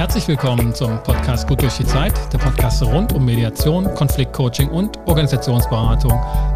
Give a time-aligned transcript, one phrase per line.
[0.00, 4.96] Herzlich willkommen zum Podcast Gut durch die Zeit, der Podcast rund um Mediation, Konfliktcoaching und
[5.06, 6.12] Organisationsberatung.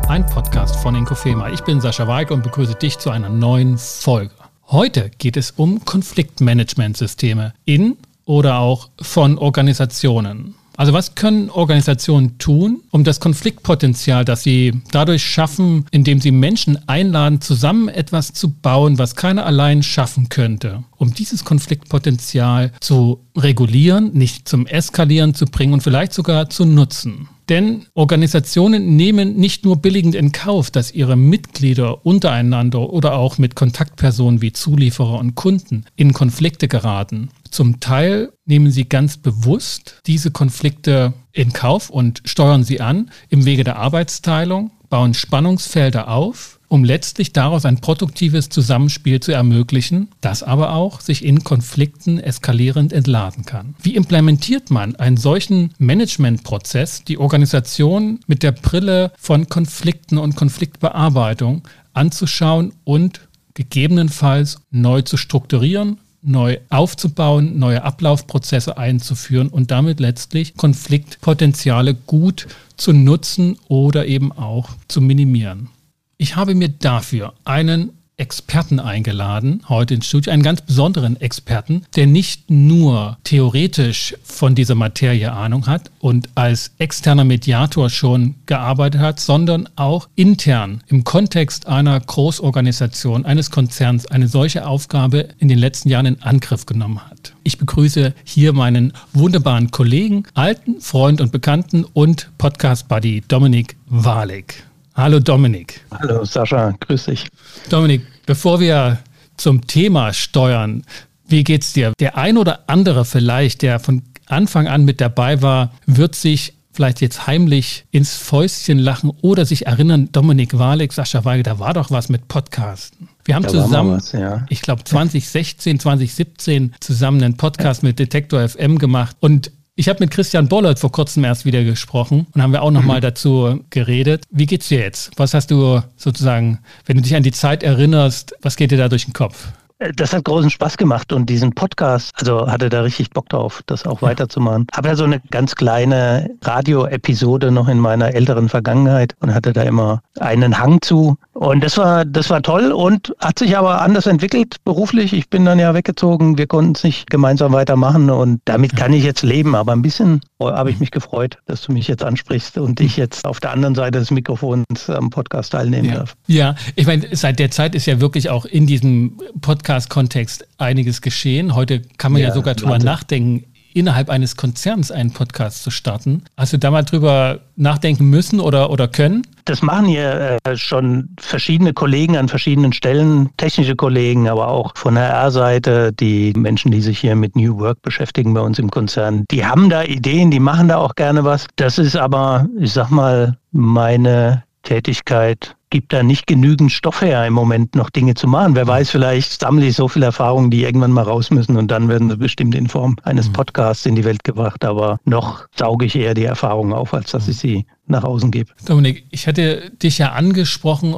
[0.09, 1.51] Ein Podcast von Inkofema.
[1.51, 4.33] Ich bin Sascha Weig und begrüße dich zu einer neuen Folge.
[4.69, 10.55] Heute geht es um Konfliktmanagementsysteme in oder auch von Organisationen.
[10.77, 16.89] Also was können Organisationen tun, um das Konfliktpotenzial, das sie dadurch schaffen, indem sie Menschen
[16.89, 24.13] einladen, zusammen etwas zu bauen, was keiner allein schaffen könnte, um dieses Konfliktpotenzial zu regulieren,
[24.15, 27.29] nicht zum Eskalieren zu bringen und vielleicht sogar zu nutzen?
[27.49, 33.55] Denn Organisationen nehmen nicht nur billigend in Kauf, dass ihre Mitglieder untereinander oder auch mit
[33.55, 37.29] Kontaktpersonen wie Zulieferer und Kunden in Konflikte geraten.
[37.51, 43.45] Zum Teil nehmen sie ganz bewusst diese Konflikte in Kauf und steuern sie an im
[43.45, 50.43] Wege der Arbeitsteilung, bauen Spannungsfelder auf um letztlich daraus ein produktives Zusammenspiel zu ermöglichen, das
[50.43, 53.75] aber auch sich in Konflikten eskalierend entladen kann.
[53.83, 61.63] Wie implementiert man einen solchen Managementprozess, die Organisation mit der Brille von Konflikten und Konfliktbearbeitung
[61.93, 63.21] anzuschauen und
[63.55, 72.93] gegebenenfalls neu zu strukturieren, neu aufzubauen, neue Ablaufprozesse einzuführen und damit letztlich Konfliktpotenziale gut zu
[72.93, 75.69] nutzen oder eben auch zu minimieren.
[76.17, 82.07] Ich habe mir dafür einen Experten eingeladen, heute ins Studio, einen ganz besonderen Experten, der
[82.07, 89.19] nicht nur theoretisch von dieser Materie Ahnung hat und als externer Mediator schon gearbeitet hat,
[89.19, 95.89] sondern auch intern im Kontext einer Großorganisation, eines Konzerns eine solche Aufgabe in den letzten
[95.89, 97.35] Jahren in Angriff genommen hat.
[97.43, 104.65] Ich begrüße hier meinen wunderbaren Kollegen, alten Freund und Bekannten und Podcast-Buddy Dominik Walik.
[104.97, 105.81] Hallo Dominik.
[105.91, 107.27] Hallo Sascha, grüß dich.
[107.69, 109.01] Dominik, bevor wir
[109.37, 110.85] zum Thema steuern,
[111.27, 111.93] wie geht's dir?
[111.99, 117.01] Der ein oder andere vielleicht, der von Anfang an mit dabei war, wird sich vielleicht
[117.01, 121.91] jetzt heimlich ins Fäustchen lachen oder sich erinnern, Dominik Walek, Sascha Weigel, da war doch
[121.91, 123.09] was mit Podcasten.
[123.25, 124.47] Wir haben da zusammen, was, ja.
[124.49, 130.11] ich glaube 2016, 2017 zusammen einen Podcast mit Detektor FM gemacht und ich habe mit
[130.11, 133.03] Christian Bollert vor kurzem erst wieder gesprochen und haben wir auch nochmal mhm.
[133.03, 134.25] dazu geredet.
[134.31, 135.11] Wie geht's dir jetzt?
[135.17, 138.89] Was hast du sozusagen, wenn du dich an die Zeit erinnerst, was geht dir da
[138.89, 139.49] durch den Kopf?
[139.79, 143.63] Äh, das hat großen Spaß gemacht und diesen Podcast, also hatte da richtig Bock drauf,
[143.67, 144.67] das auch weiterzumachen.
[144.75, 149.63] Habe ja so eine ganz kleine Radio-Episode noch in meiner älteren Vergangenheit und hatte da
[149.63, 151.17] immer einen Hang zu.
[151.33, 155.13] Und das war, das war toll und hat sich aber anders entwickelt beruflich.
[155.13, 159.05] Ich bin dann ja weggezogen, wir konnten es nicht gemeinsam weitermachen und damit kann ich
[159.05, 159.55] jetzt leben.
[159.55, 163.25] Aber ein bisschen habe ich mich gefreut, dass du mich jetzt ansprichst und ich jetzt
[163.25, 165.95] auf der anderen Seite des Mikrofons am Podcast teilnehmen ja.
[165.97, 166.17] darf.
[166.27, 171.01] Ja, ich meine, seit der Zeit ist ja wirklich auch in diesem Podcast Podcast-Kontext einiges
[171.01, 171.55] geschehen.
[171.55, 176.23] Heute kann man ja, ja sogar drüber nachdenken, innerhalb eines Konzerns einen Podcast zu starten.
[176.37, 179.27] Hast du da mal drüber nachdenken müssen oder, oder können?
[179.47, 184.97] Das machen hier äh, schon verschiedene Kollegen an verschiedenen Stellen, technische Kollegen, aber auch von
[184.97, 189.25] der R-Seite, die Menschen, die sich hier mit New Work beschäftigen bei uns im Konzern.
[189.31, 191.47] Die haben da Ideen, die machen da auch gerne was.
[191.57, 197.33] Das ist aber, ich sag mal, meine Tätigkeit gibt da nicht genügend Stoff her, im
[197.33, 198.55] Moment noch Dinge zu machen.
[198.55, 201.89] Wer weiß, vielleicht sammle ich so viel Erfahrung, die irgendwann mal raus müssen und dann
[201.89, 203.33] werden sie bestimmt in Form eines mhm.
[203.33, 204.65] Podcasts in die Welt gebracht.
[204.65, 208.53] Aber noch sauge ich eher die Erfahrung auf, als dass ich sie nach außen gebe.
[208.65, 210.95] Dominik, ich hatte dich ja angesprochen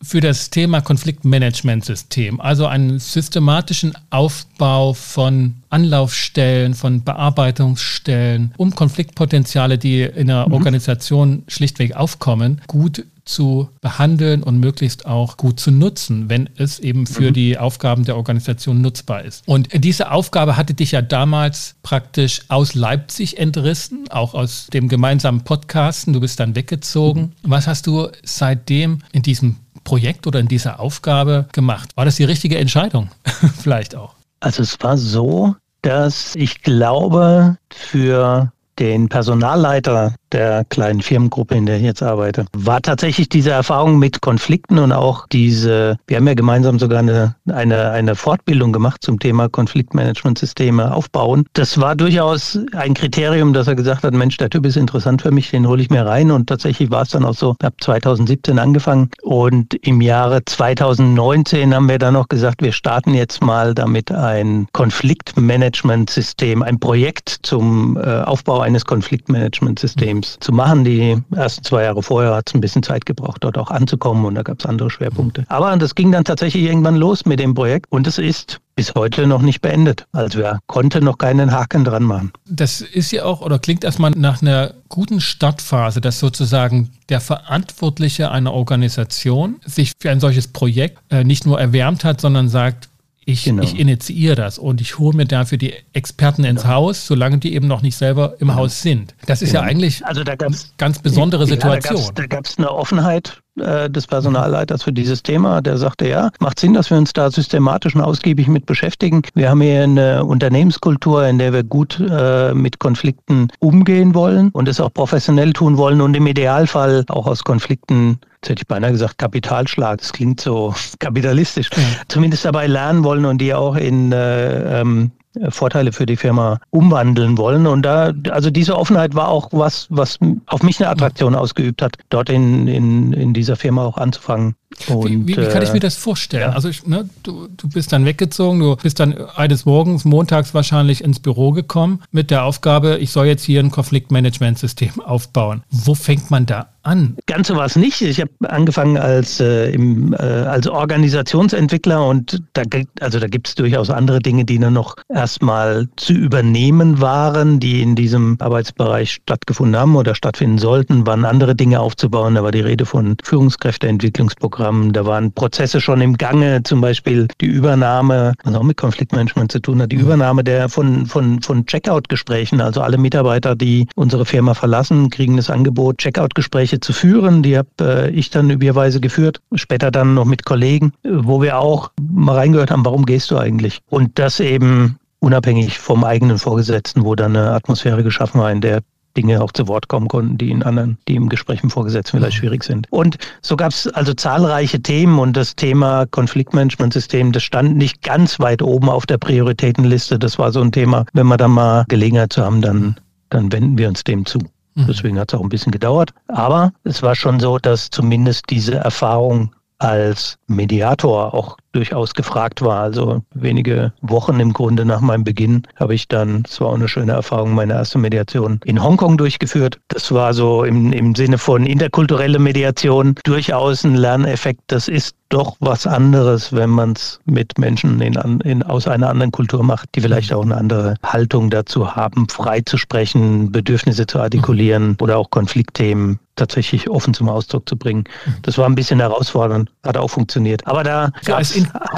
[0.00, 10.02] für das Thema Konfliktmanagementsystem, also einen systematischen Aufbau von Anlaufstellen, von Bearbeitungsstellen, um Konfliktpotenziale, die
[10.02, 10.54] in einer mhm.
[10.54, 17.06] Organisation schlichtweg aufkommen, gut zu behandeln und möglichst auch gut zu nutzen, wenn es eben
[17.06, 17.34] für mhm.
[17.34, 19.46] die Aufgaben der Organisation nutzbar ist.
[19.46, 25.42] Und diese Aufgabe hatte dich ja damals praktisch aus Leipzig entrissen, auch aus dem gemeinsamen
[25.42, 26.12] Podcasten.
[26.12, 27.32] Du bist dann weggezogen.
[27.42, 27.50] Mhm.
[27.50, 31.96] Was hast du seitdem in diesem Projekt oder in dieser Aufgabe gemacht?
[31.96, 33.10] War das die richtige Entscheidung?
[33.62, 34.14] Vielleicht auch.
[34.40, 41.76] Also es war so, dass ich glaube, für den Personalleiter der kleinen Firmengruppe, in der
[41.76, 46.34] ich jetzt arbeite, war tatsächlich diese Erfahrung mit Konflikten und auch diese, wir haben ja
[46.34, 51.44] gemeinsam sogar eine, eine, eine Fortbildung gemacht zum Thema Konfliktmanagementsysteme aufbauen.
[51.54, 55.30] Das war durchaus ein Kriterium, dass er gesagt hat, Mensch, der Typ ist interessant für
[55.30, 56.30] mich, den hole ich mir rein.
[56.30, 61.74] Und tatsächlich war es dann auch so, ich habe 2017 angefangen und im Jahre 2019
[61.74, 67.96] haben wir dann noch gesagt, wir starten jetzt mal damit ein Konfliktmanagementsystem, ein Projekt zum
[67.96, 70.84] äh, Aufbau eines Konfliktmanagementsystems Unternehmens zu machen.
[70.84, 74.34] Die ersten zwei Jahre vorher hat es ein bisschen Zeit gebraucht, dort auch anzukommen und
[74.34, 75.44] da gab es andere Schwerpunkte.
[75.48, 79.26] Aber das ging dann tatsächlich irgendwann los mit dem Projekt und es ist bis heute
[79.26, 80.06] noch nicht beendet.
[80.12, 82.32] Also er konnte noch keinen Haken dran machen.
[82.48, 88.30] Das ist ja auch oder klingt erstmal nach einer guten Startphase, dass sozusagen der Verantwortliche
[88.30, 92.88] einer Organisation sich für ein solches Projekt äh, nicht nur erwärmt hat, sondern sagt,
[93.30, 93.62] ich, genau.
[93.62, 96.70] ich initiiere das und ich hole mir dafür die Experten ins ja.
[96.70, 98.54] Haus, solange die eben noch nicht selber im ja.
[98.54, 99.14] Haus sind.
[99.26, 99.62] Das ist genau.
[99.62, 102.00] ja eigentlich also da eine ganz besondere Situation.
[102.00, 105.60] Ja, da gab es eine Offenheit äh, des Personalleiters für dieses Thema.
[105.60, 109.22] Der sagte, ja, macht Sinn, dass wir uns da systematisch und ausgiebig mit beschäftigen.
[109.34, 114.68] Wir haben hier eine Unternehmenskultur, in der wir gut äh, mit Konflikten umgehen wollen und
[114.68, 118.92] es auch professionell tun wollen und im Idealfall auch aus Konflikten jetzt hätte ich beinahe
[118.92, 121.82] gesagt Kapitalschlag, das klingt so kapitalistisch, ja.
[122.08, 125.10] zumindest dabei lernen wollen und die auch in äh, ähm,
[125.50, 127.66] Vorteile für die Firma umwandeln wollen.
[127.66, 131.96] Und da, also diese Offenheit war auch was, was auf mich eine Attraktion ausgeübt hat,
[132.08, 134.56] dort in, in, in dieser Firma auch anzufangen.
[134.88, 136.50] Und, wie, wie, wie, kann ich mir das vorstellen?
[136.50, 136.52] Ja.
[136.52, 141.02] Also ich, ne, du, du bist dann weggezogen, du bist dann eines Morgens, montags wahrscheinlich
[141.02, 145.62] ins Büro gekommen mit der Aufgabe, ich soll jetzt hier ein Konfliktmanagementsystem aufbauen.
[145.70, 147.16] Wo fängt man da an?
[147.26, 148.00] Ganz so war es nicht.
[148.00, 152.62] Ich habe angefangen als, äh, im, äh, als Organisationsentwickler und da,
[153.00, 157.82] also da gibt es durchaus andere Dinge, die dann noch erstmal zu übernehmen waren, die
[157.82, 162.36] in diesem Arbeitsbereich stattgefunden haben oder stattfinden sollten, waren andere Dinge aufzubauen.
[162.36, 164.92] Da war die Rede von Führungskräfteentwicklungsprogrammen Programm.
[164.92, 169.58] Da waren Prozesse schon im Gange, zum Beispiel die Übernahme, was auch mit Konfliktmanagement zu
[169.58, 170.02] tun hat, die mhm.
[170.02, 172.60] Übernahme der von, von, von Checkout-Gesprächen.
[172.60, 177.42] Also alle Mitarbeiter, die unsere Firma verlassen, kriegen das Angebot, Checkout-Gespräche zu führen.
[177.42, 181.90] Die habe äh, ich dann üblicherweise geführt, später dann noch mit Kollegen, wo wir auch
[182.00, 183.80] mal reingehört haben, warum gehst du eigentlich?
[183.88, 188.80] Und das eben unabhängig vom eigenen Vorgesetzten, wo dann eine Atmosphäre geschaffen war, in der
[189.16, 192.36] Dinge auch zu Wort kommen konnten, die in anderen, die im Gespräch mit Vorgesetzten vielleicht
[192.36, 192.40] mhm.
[192.40, 192.86] schwierig sind.
[192.90, 198.38] Und so gab es also zahlreiche Themen und das Thema Konfliktmanagementsystem, das stand nicht ganz
[198.40, 200.18] weit oben auf der Prioritätenliste.
[200.18, 202.96] Das war so ein Thema, wenn wir da mal Gelegenheit zu haben, dann,
[203.28, 204.38] dann wenden wir uns dem zu.
[204.74, 204.86] Mhm.
[204.88, 206.12] Deswegen hat es auch ein bisschen gedauert.
[206.28, 212.82] Aber es war schon so, dass zumindest diese Erfahrung als Mediator auch durchaus gefragt war.
[212.82, 216.88] Also wenige Wochen im Grunde nach meinem Beginn habe ich dann, es war auch eine
[216.88, 219.78] schöne Erfahrung, meine erste Mediation in Hongkong durchgeführt.
[219.88, 224.60] Das war so im, im Sinne von interkulturelle Mediation durchaus ein Lerneffekt.
[224.66, 229.30] Das ist doch was anderes, wenn man es mit Menschen in, in, aus einer anderen
[229.30, 234.18] Kultur macht, die vielleicht auch eine andere Haltung dazu haben, frei zu sprechen, Bedürfnisse zu
[234.18, 238.04] artikulieren oder auch Konfliktthemen tatsächlich offen zum Ausdruck zu bringen.
[238.42, 240.66] Das war ein bisschen herausfordernd, hat auch funktioniert.
[240.66, 241.54] Aber da gab es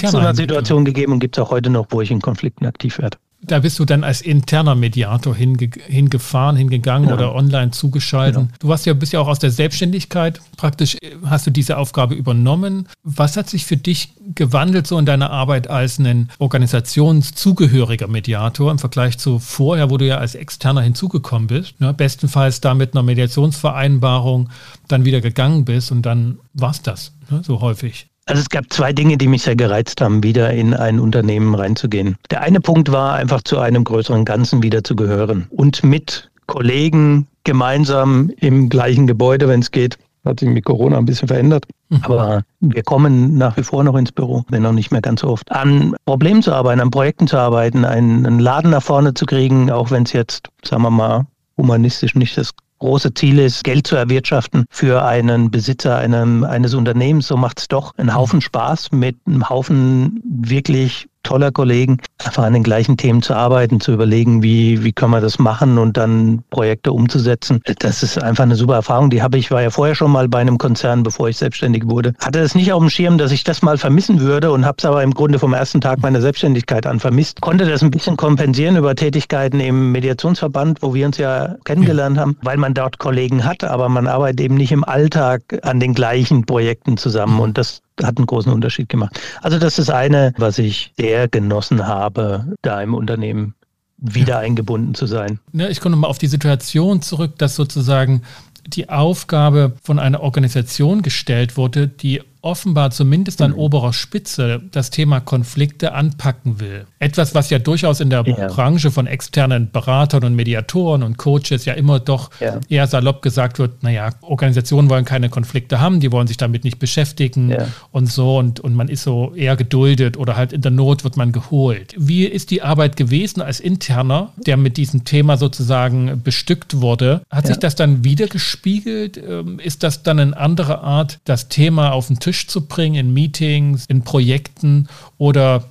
[0.06, 2.98] so eine Situation gegeben und gibt es auch heute noch, wo ich in Konflikten aktiv
[2.98, 7.14] werde da bist du dann als interner Mediator hinge hingefahren, hingegangen ja.
[7.14, 8.42] oder online zugeschaltet.
[8.42, 8.48] Ja.
[8.60, 12.88] Du warst ja, bist ja auch aus der Selbstständigkeit praktisch, hast du diese Aufgabe übernommen.
[13.02, 18.78] Was hat sich für dich gewandelt so in deiner Arbeit als ein organisationszugehöriger Mediator im
[18.78, 21.80] Vergleich zu vorher, wo du ja als Externer hinzugekommen bist?
[21.80, 21.92] Ne?
[21.92, 24.50] Bestenfalls da mit einer Mediationsvereinbarung
[24.86, 27.42] dann wieder gegangen bist und dann war es das, ne?
[27.44, 28.11] so häufig.
[28.26, 32.16] Also es gab zwei Dinge, die mich sehr gereizt haben, wieder in ein Unternehmen reinzugehen.
[32.30, 37.26] Der eine Punkt war einfach zu einem größeren Ganzen wieder zu gehören und mit Kollegen
[37.44, 41.66] gemeinsam im gleichen Gebäude, wenn es geht, hat sich mit Corona ein bisschen verändert.
[41.88, 42.00] Mhm.
[42.02, 45.28] Aber wir kommen nach wie vor noch ins Büro, wenn auch nicht mehr ganz so
[45.28, 45.50] oft.
[45.50, 49.70] An Problemen zu arbeiten, an Projekten zu arbeiten, einen, einen Laden nach vorne zu kriegen,
[49.70, 53.94] auch wenn es jetzt, sagen wir mal, humanistisch nicht das große Ziel ist, Geld zu
[53.96, 59.16] erwirtschaften für einen Besitzer einem, eines Unternehmens, so macht es doch einen Haufen Spaß mit
[59.24, 64.84] einem Haufen wirklich toller Kollegen, einfach an den gleichen Themen zu arbeiten, zu überlegen, wie,
[64.84, 67.60] wie können wir das machen und dann Projekte umzusetzen.
[67.78, 69.10] Das ist einfach eine super Erfahrung.
[69.10, 72.14] Die habe ich, war ja vorher schon mal bei einem Konzern, bevor ich selbstständig wurde.
[72.20, 74.84] Hatte es nicht auf dem Schirm, dass ich das mal vermissen würde und habe es
[74.84, 77.40] aber im Grunde vom ersten Tag meiner Selbstständigkeit an vermisst.
[77.40, 82.36] Konnte das ein bisschen kompensieren über Tätigkeiten im Mediationsverband, wo wir uns ja kennengelernt haben,
[82.42, 86.44] weil man dort Kollegen hat, aber man arbeitet eben nicht im Alltag an den gleichen
[86.46, 87.40] Projekten zusammen.
[87.40, 89.20] Und das hat einen großen Unterschied gemacht.
[89.40, 93.54] Also das ist eine, was ich sehr genossen habe, da im Unternehmen
[93.98, 95.38] wieder eingebunden zu sein.
[95.52, 98.22] Ja, ich komme nochmal auf die Situation zurück, dass sozusagen
[98.66, 103.58] die Aufgabe von einer Organisation gestellt wurde, die offenbar zumindest an mhm.
[103.58, 106.86] oberer Spitze das Thema Konflikte anpacken will.
[106.98, 108.48] Etwas, was ja durchaus in der ja.
[108.48, 112.58] Branche von externen Beratern und Mediatoren und Coaches ja immer doch ja.
[112.68, 116.80] eher salopp gesagt wird, naja, Organisationen wollen keine Konflikte haben, die wollen sich damit nicht
[116.80, 117.68] beschäftigen ja.
[117.92, 121.16] und so und, und man ist so eher geduldet oder halt in der Not wird
[121.16, 121.94] man geholt.
[121.96, 127.22] Wie ist die Arbeit gewesen als Interner, der mit diesem Thema sozusagen bestückt wurde?
[127.30, 129.16] Hat sich das dann wieder gespiegelt?
[129.16, 133.14] Ähm, ist das dann eine andere Art, das Thema auf den Tisch zu bringen in
[133.14, 135.64] Meetings, in Projekten oder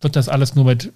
[0.00, 0.92] wird das alles nur mit,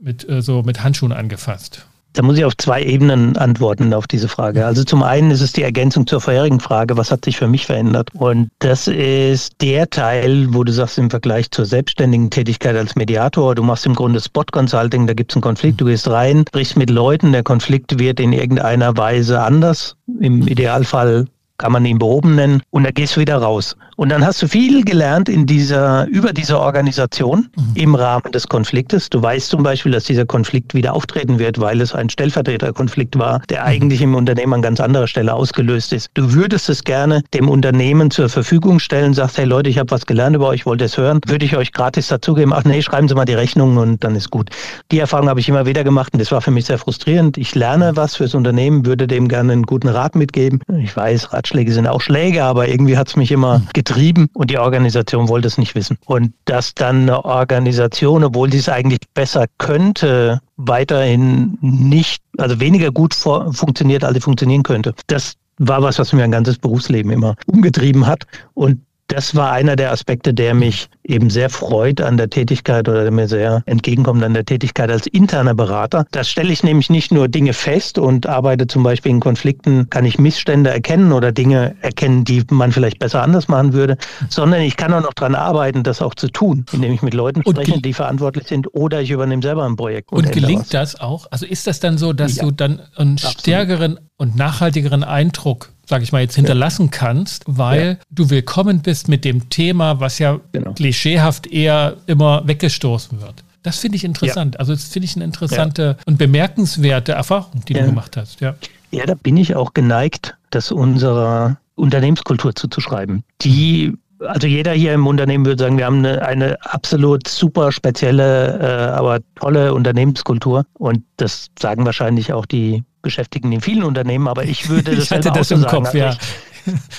[0.00, 1.86] mit, äh, so mit Handschuhen angefasst?
[2.12, 4.66] Da muss ich auf zwei Ebenen antworten auf diese Frage.
[4.66, 7.66] Also zum einen ist es die Ergänzung zur vorherigen Frage, was hat sich für mich
[7.66, 8.10] verändert?
[8.14, 13.54] Und das ist der Teil, wo du sagst im Vergleich zur selbstständigen Tätigkeit als Mediator,
[13.54, 16.76] du machst im Grunde Spot Consulting, da gibt es einen Konflikt, du gehst rein, sprichst
[16.76, 21.26] mit Leuten, der Konflikt wird in irgendeiner Weise anders, im Idealfall
[21.60, 23.76] kann man ihn behoben nennen, und da gehst du wieder raus.
[23.96, 27.72] Und dann hast du viel gelernt in dieser, über diese Organisation mhm.
[27.74, 29.10] im Rahmen des Konfliktes.
[29.10, 33.42] Du weißt zum Beispiel, dass dieser Konflikt wieder auftreten wird, weil es ein Stellvertreterkonflikt war,
[33.50, 33.66] der mhm.
[33.66, 36.08] eigentlich im Unternehmen an ganz anderer Stelle ausgelöst ist.
[36.14, 40.06] Du würdest es gerne dem Unternehmen zur Verfügung stellen, sagst, hey Leute, ich habe was
[40.06, 41.20] gelernt über euch, wollt ihr es hören?
[41.26, 42.54] Würde ich euch gratis dazugeben?
[42.54, 44.48] Ach nee, schreiben Sie mal die Rechnung und dann ist gut.
[44.92, 47.36] Die Erfahrung habe ich immer wieder gemacht und das war für mich sehr frustrierend.
[47.36, 50.60] Ich lerne was fürs Unternehmen, würde dem gerne einen guten Rat mitgeben.
[50.78, 54.50] Ich weiß, Ratschläge sind auch Schläge, aber irgendwie hat es mich immer getrieben getrieben und
[54.50, 55.98] die Organisation wollte es nicht wissen.
[56.06, 62.90] Und dass dann eine Organisation, obwohl sie es eigentlich besser könnte, weiterhin nicht, also weniger
[62.92, 64.94] gut funktioniert, als sie funktionieren könnte.
[65.06, 68.26] Das war was, was mir ein ganzes Berufsleben immer umgetrieben hat.
[68.54, 68.80] Und
[69.12, 73.10] das war einer der Aspekte, der mich eben sehr freut an der Tätigkeit oder der
[73.10, 76.06] mir sehr entgegenkommt an der Tätigkeit als interner Berater.
[76.12, 80.04] Das stelle ich nämlich nicht nur Dinge fest und arbeite zum Beispiel in Konflikten, kann
[80.04, 83.96] ich Missstände erkennen oder Dinge erkennen, die man vielleicht besser anders machen würde,
[84.28, 87.42] sondern ich kann auch noch daran arbeiten, das auch zu tun, indem ich mit Leuten
[87.42, 90.12] spreche, die verantwortlich sind oder ich übernehme selber ein Projekt.
[90.12, 91.26] Und, und gelingt das auch?
[91.30, 92.44] Also ist das dann so, dass ja.
[92.44, 93.40] du dann einen Absolut.
[93.40, 96.98] stärkeren und nachhaltigeren Eindruck sage ich mal, jetzt hinterlassen ja.
[96.98, 97.96] kannst, weil ja.
[98.10, 100.72] du willkommen bist mit dem Thema, was ja genau.
[100.72, 103.44] klischeehaft eher immer weggestoßen wird.
[103.62, 104.54] Das finde ich interessant.
[104.54, 104.60] Ja.
[104.60, 108.40] Also das finde ich eine interessante und bemerkenswerte Erfahrung, die du gemacht hast.
[108.40, 108.54] Ja.
[108.90, 113.24] ja, da bin ich auch geneigt, das unserer Unternehmenskultur zuzuschreiben.
[113.42, 118.58] Die also jeder hier im Unternehmen würde sagen, wir haben eine, eine absolut super spezielle,
[118.58, 120.66] äh, aber tolle Unternehmenskultur.
[120.74, 125.10] Und das sagen wahrscheinlich auch die Beschäftigten in vielen Unternehmen, aber ich würde das, ich
[125.10, 126.16] hatte das im Kopf, also ja.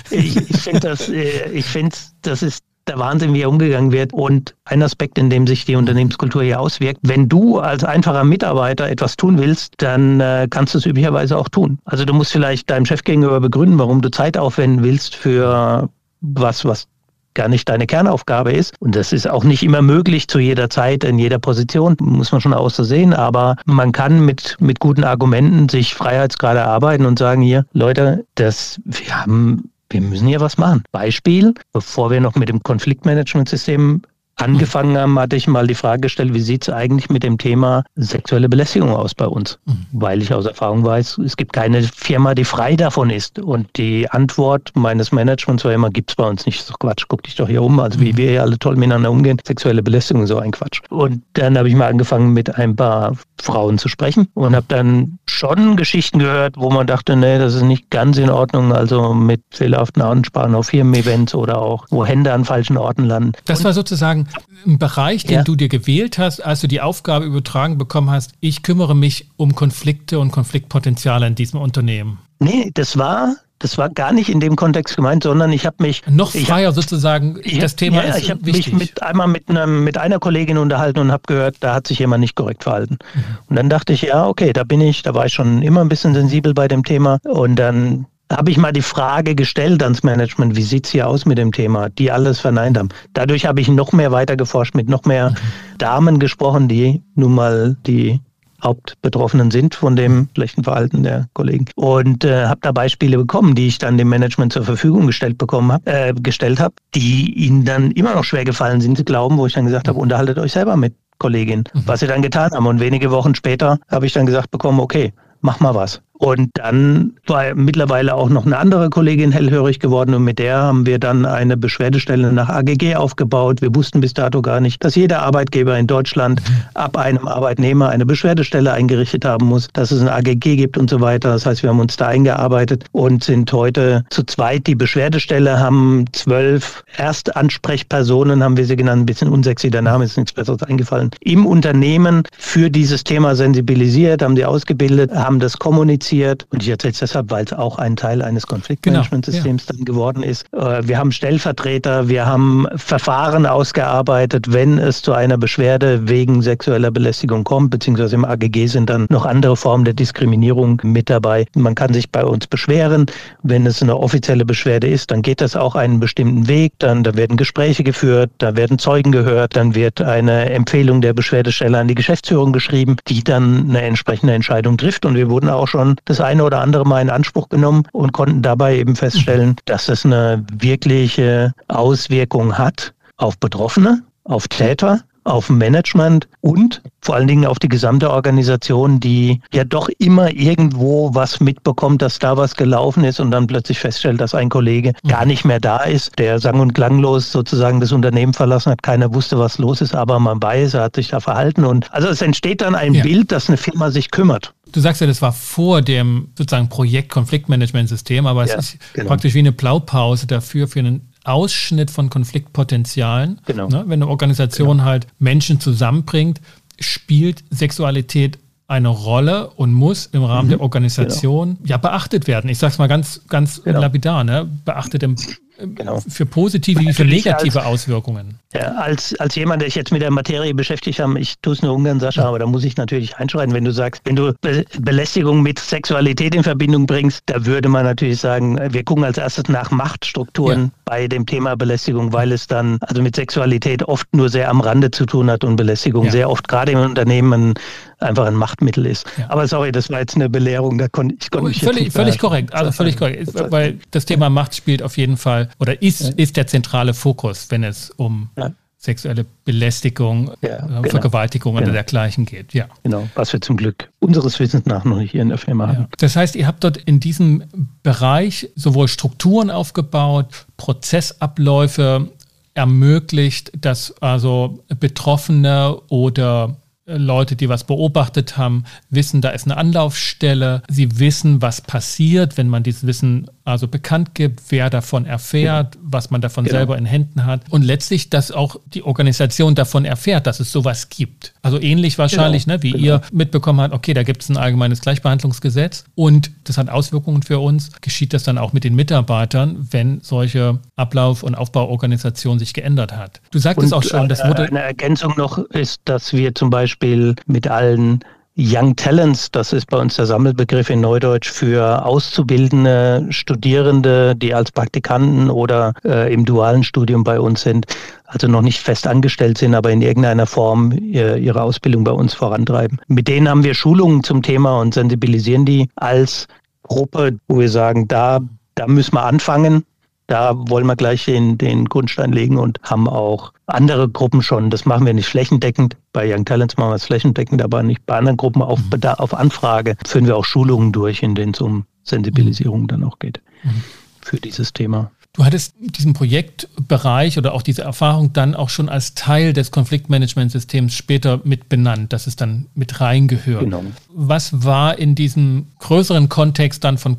[0.10, 3.92] Ich, ich, ich finde das, äh, ich finde, das ist der Wahnsinn, wie er umgegangen
[3.92, 4.14] wird.
[4.14, 8.90] Und ein Aspekt, in dem sich die Unternehmenskultur hier auswirkt, wenn du als einfacher Mitarbeiter
[8.90, 11.80] etwas tun willst, dann äh, kannst du es üblicherweise auch tun.
[11.86, 15.90] Also du musst vielleicht deinem Chef gegenüber begründen, warum du Zeit aufwenden willst für
[16.22, 16.88] was, was
[17.34, 18.74] gar nicht deine Kernaufgabe ist.
[18.80, 22.42] Und das ist auch nicht immer möglich zu jeder Zeit, in jeder Position, muss man
[22.42, 23.14] schon auch so sehen.
[23.14, 28.80] Aber man kann mit, mit guten Argumenten sich Freiheitsgrade erarbeiten und sagen hier, Leute, das,
[28.86, 30.84] wir haben wir müssen hier was machen.
[30.94, 34.02] Beispiel, bevor wir noch mit dem Konfliktmanagementsystem
[34.42, 37.84] angefangen haben, hatte ich mal die Frage gestellt, wie sieht es eigentlich mit dem Thema
[37.96, 39.60] sexuelle Belästigung aus bei uns?
[39.66, 39.86] Mhm.
[39.92, 43.40] Weil ich aus Erfahrung weiß, es gibt keine Firma, die frei davon ist.
[43.40, 46.70] Und die Antwort meines Managements war immer, gibt es bei uns nicht.
[46.70, 47.80] Doch Quatsch, guck dich doch hier um.
[47.80, 48.18] Also wie mhm.
[48.18, 50.82] wir hier alle toll miteinander umgehen, sexuelle Belästigung, so ein Quatsch.
[50.90, 55.20] Und dann habe ich mal angefangen, mit ein paar Frauen zu sprechen und habe dann
[55.26, 58.74] schon Geschichten gehört, wo man dachte, nee, das ist nicht ganz in Ordnung.
[58.74, 63.34] Also mit fehlerhaften Ansprachen auf Firmen-Events oder auch, wo Hände an falschen Orten landen.
[63.46, 64.28] Das war sozusagen
[64.66, 65.44] ein Bereich, den ja.
[65.44, 69.56] du dir gewählt hast, als du die Aufgabe übertragen bekommen hast, ich kümmere mich um
[69.56, 72.20] Konflikte und Konfliktpotenziale in diesem Unternehmen.
[72.40, 76.02] Nee, das war das war gar nicht in dem Kontext gemeint, sondern ich habe mich
[76.08, 77.40] noch freier hab, sozusagen.
[77.60, 81.00] das Thema ja, ist ich habe mich mit einmal mit einem mit einer Kollegin unterhalten
[81.00, 82.98] und habe gehört, da hat sich jemand nicht korrekt verhalten.
[83.14, 83.24] Mhm.
[83.48, 85.90] Und dann dachte ich, ja, okay, da bin ich, da war ich schon immer ein
[85.90, 90.56] bisschen sensibel bei dem Thema und dann habe ich mal die Frage gestellt ans Management,
[90.56, 92.90] wie sieht es hier aus mit dem Thema, die alles verneint haben.
[93.14, 95.34] Dadurch habe ich noch mehr weiter geforscht, mit noch mehr.
[95.78, 98.20] Damen gesprochen, die nun mal die
[98.64, 101.66] Hauptbetroffenen sind von dem schlechten Verhalten der Kollegen.
[101.76, 105.72] Und äh, habe da Beispiele bekommen, die ich dann dem Management zur Verfügung gestellt bekommen
[105.72, 109.48] habe, äh, gestellt habe, die ihnen dann immer noch schwer gefallen sind zu glauben, wo
[109.48, 111.84] ich dann gesagt habe, unterhaltet euch selber mit Kollegin, mhm.
[111.86, 112.68] was sie dann getan haben.
[112.68, 116.02] Und wenige Wochen später habe ich dann gesagt bekommen, okay, mach mal was.
[116.22, 120.86] Und dann war mittlerweile auch noch eine andere Kollegin hellhörig geworden und mit der haben
[120.86, 123.64] wir dann eine Beschwerdestelle nach AGG aufgebaut.
[123.64, 126.40] Wir wussten bis dato gar nicht, dass jeder Arbeitgeber in Deutschland
[126.76, 131.02] ab einem Arbeitnehmer eine Beschwerdestelle eingerichtet haben muss, dass es ein AGG gibt und so
[131.02, 131.32] weiter.
[131.32, 136.06] Das heißt, wir haben uns da eingearbeitet und sind heute zu zweit die Beschwerdestelle, haben
[136.12, 141.10] zwölf Erstansprechpersonen, haben wir sie genannt, ein bisschen unsexy, der Name ist nichts Besseres eingefallen,
[141.22, 146.48] im Unternehmen für dieses Thema sensibilisiert, haben sie ausgebildet, haben das kommuniziert kommuniziert.
[146.50, 149.78] Und ich erzähle es deshalb, weil es auch ein Teil eines Konfliktmanagementsystems genau, ja.
[149.78, 150.46] dann geworden ist.
[150.54, 156.92] Äh, wir haben Stellvertreter, wir haben Verfahren ausgearbeitet, wenn es zu einer Beschwerde wegen sexueller
[156.92, 161.46] Belästigung kommt, beziehungsweise im AGG sind dann noch andere Formen der Diskriminierung mit dabei.
[161.56, 163.06] Man kann sich bei uns beschweren.
[163.44, 166.74] Wenn es eine offizielle Beschwerde ist, dann geht das auch einen bestimmten Weg.
[166.80, 171.80] Dann da werden Gespräche geführt, da werden Zeugen gehört, dann wird eine Empfehlung der Beschwerdesteller
[171.80, 175.06] an die Geschäftsführung geschrieben, die dann eine entsprechende Entscheidung trifft.
[175.06, 178.42] Und wir wurden auch schon das eine oder andere Mal in Anspruch genommen und konnten
[178.42, 186.28] dabei eben feststellen, dass es eine wirkliche Auswirkung hat auf Betroffene, auf Täter, auf Management
[186.42, 192.02] und vor allen Dingen auf die gesamte Organisation, die ja doch immer irgendwo was mitbekommt,
[192.02, 195.60] dass da was gelaufen ist und dann plötzlich feststellt, dass ein Kollege gar nicht mehr
[195.60, 198.84] da ist, der sang- und klanglos sozusagen das Unternehmen verlassen hat.
[198.84, 202.08] Keiner wusste, was los ist, aber man weiß, er hat sich da verhalten und also
[202.08, 203.04] es entsteht dann ein ja.
[203.04, 204.54] Bild, dass eine Firma sich kümmert.
[204.72, 209.08] Du sagst ja, das war vor dem sozusagen Projekt Konfliktmanagementsystem, aber es ja, ist genau.
[209.10, 213.40] praktisch wie eine Blaupause dafür für einen Ausschnitt von Konfliktpotenzialen.
[213.46, 213.68] Genau.
[213.68, 213.84] Ne?
[213.88, 214.84] Wenn eine Organisation genau.
[214.84, 216.42] halt Menschen zusammenbringt,
[216.80, 220.52] spielt Sexualität eine Rolle und muss im Rahmen mhm.
[220.52, 221.70] der Organisation genau.
[221.70, 222.50] ja beachtet werden.
[222.50, 223.82] Ich sage es mal ganz, ganz genau.
[223.82, 224.50] lapidar, ne?
[224.64, 225.18] beachtet im
[225.66, 226.00] genau.
[226.08, 228.40] für positive wie für negative als, Auswirkungen.
[228.54, 231.62] Ja, als, als jemand, der sich jetzt mit der Materie beschäftigt haben, ich tue es
[231.62, 234.66] nur ungern, Sascha, aber da muss ich natürlich einschreiten, wenn du sagst, wenn du Be
[234.80, 239.48] Belästigung mit Sexualität in Verbindung bringst, da würde man natürlich sagen, wir gucken als erstes
[239.48, 240.72] nach Machtstrukturen ja.
[240.86, 244.92] bei dem Thema Belästigung, weil es dann also mit Sexualität oft nur sehr am Rande
[244.92, 246.12] zu tun hat und Belästigung ja.
[246.12, 247.54] sehr oft gerade im Unternehmen
[248.02, 249.06] einfach ein Machtmittel ist.
[249.18, 249.30] Ja.
[249.30, 252.54] Aber sorry, das war jetzt eine Belehrung, da konnte ich konnte mich völlig, völlig korrekt,
[252.54, 256.14] also völlig korrekt, weil das Thema Macht spielt auf jeden Fall oder ist, ja.
[256.18, 258.52] ist der zentrale Fokus, wenn es um ja.
[258.78, 260.84] sexuelle Belästigung, ja, äh, genau.
[260.84, 261.66] Vergewaltigung genau.
[261.66, 262.54] oder dergleichen geht.
[262.54, 262.66] Ja.
[262.84, 265.88] Genau, was wir zum Glück unseres Wissens nach noch nicht hier in der Firma haben.
[265.98, 267.44] Das heißt, ihr habt dort in diesem
[267.84, 272.10] Bereich sowohl Strukturen aufgebaut, Prozessabläufe
[272.54, 276.58] ermöglicht, dass also Betroffene oder
[276.98, 280.64] Leute, die was beobachtet haben, wissen, da ist eine Anlaufstelle.
[280.70, 285.86] Sie wissen, was passiert, wenn man dieses Wissen also bekannt gibt, wer davon erfährt, genau.
[285.90, 286.58] was man davon genau.
[286.58, 287.42] selber in Händen hat.
[287.50, 291.34] Und letztlich, dass auch die Organisation davon erfährt, dass es sowas gibt.
[291.42, 292.58] Also ähnlich wahrscheinlich, genau.
[292.58, 292.84] ne, wie genau.
[292.84, 297.40] ihr mitbekommen habt, okay, da gibt es ein allgemeines Gleichbehandlungsgesetz und das hat Auswirkungen für
[297.40, 297.72] uns.
[297.82, 303.22] Geschieht das dann auch mit den Mitarbeitern, wenn solche Ablauf- und Aufbauorganisation sich geändert hat?
[303.32, 304.44] Du sagtest auch schon, das wurde.
[304.44, 306.81] Eine Ergänzung noch ist, dass wir zum Beispiel
[307.26, 308.04] mit allen
[308.38, 314.52] Young Talents, das ist bei uns der Sammelbegriff in Neudeutsch für auszubildende Studierende, die als
[314.52, 317.66] Praktikanten oder äh, im dualen Studium bei uns sind,
[318.06, 322.14] also noch nicht fest angestellt sind, aber in irgendeiner Form ihr, ihre Ausbildung bei uns
[322.14, 322.80] vorantreiben.
[322.88, 326.28] Mit denen haben wir Schulungen zum Thema und sensibilisieren die als
[326.64, 328.22] Gruppe, wo wir sagen, da,
[328.56, 329.66] da müssen wir anfangen
[330.12, 334.50] da wollen wir gleich den, den Grundstein legen und haben auch andere Gruppen schon.
[334.50, 335.78] Das machen wir nicht flächendeckend.
[335.94, 338.84] Bei Young Talents machen wir es flächendeckend, aber nicht bei anderen Gruppen auf, mhm.
[338.84, 343.22] auf Anfrage führen wir auch Schulungen durch, in denen es um Sensibilisierung dann auch geht
[343.44, 343.64] mhm.
[344.02, 344.92] für dieses Thema.
[345.14, 350.74] Du hattest diesen Projektbereich oder auch diese Erfahrung dann auch schon als Teil des Konfliktmanagementsystems
[350.74, 353.44] später mit benannt, dass es dann mit reingehört.
[353.44, 353.64] Genau.
[353.94, 356.96] Was war in diesem größeren Kontext dann von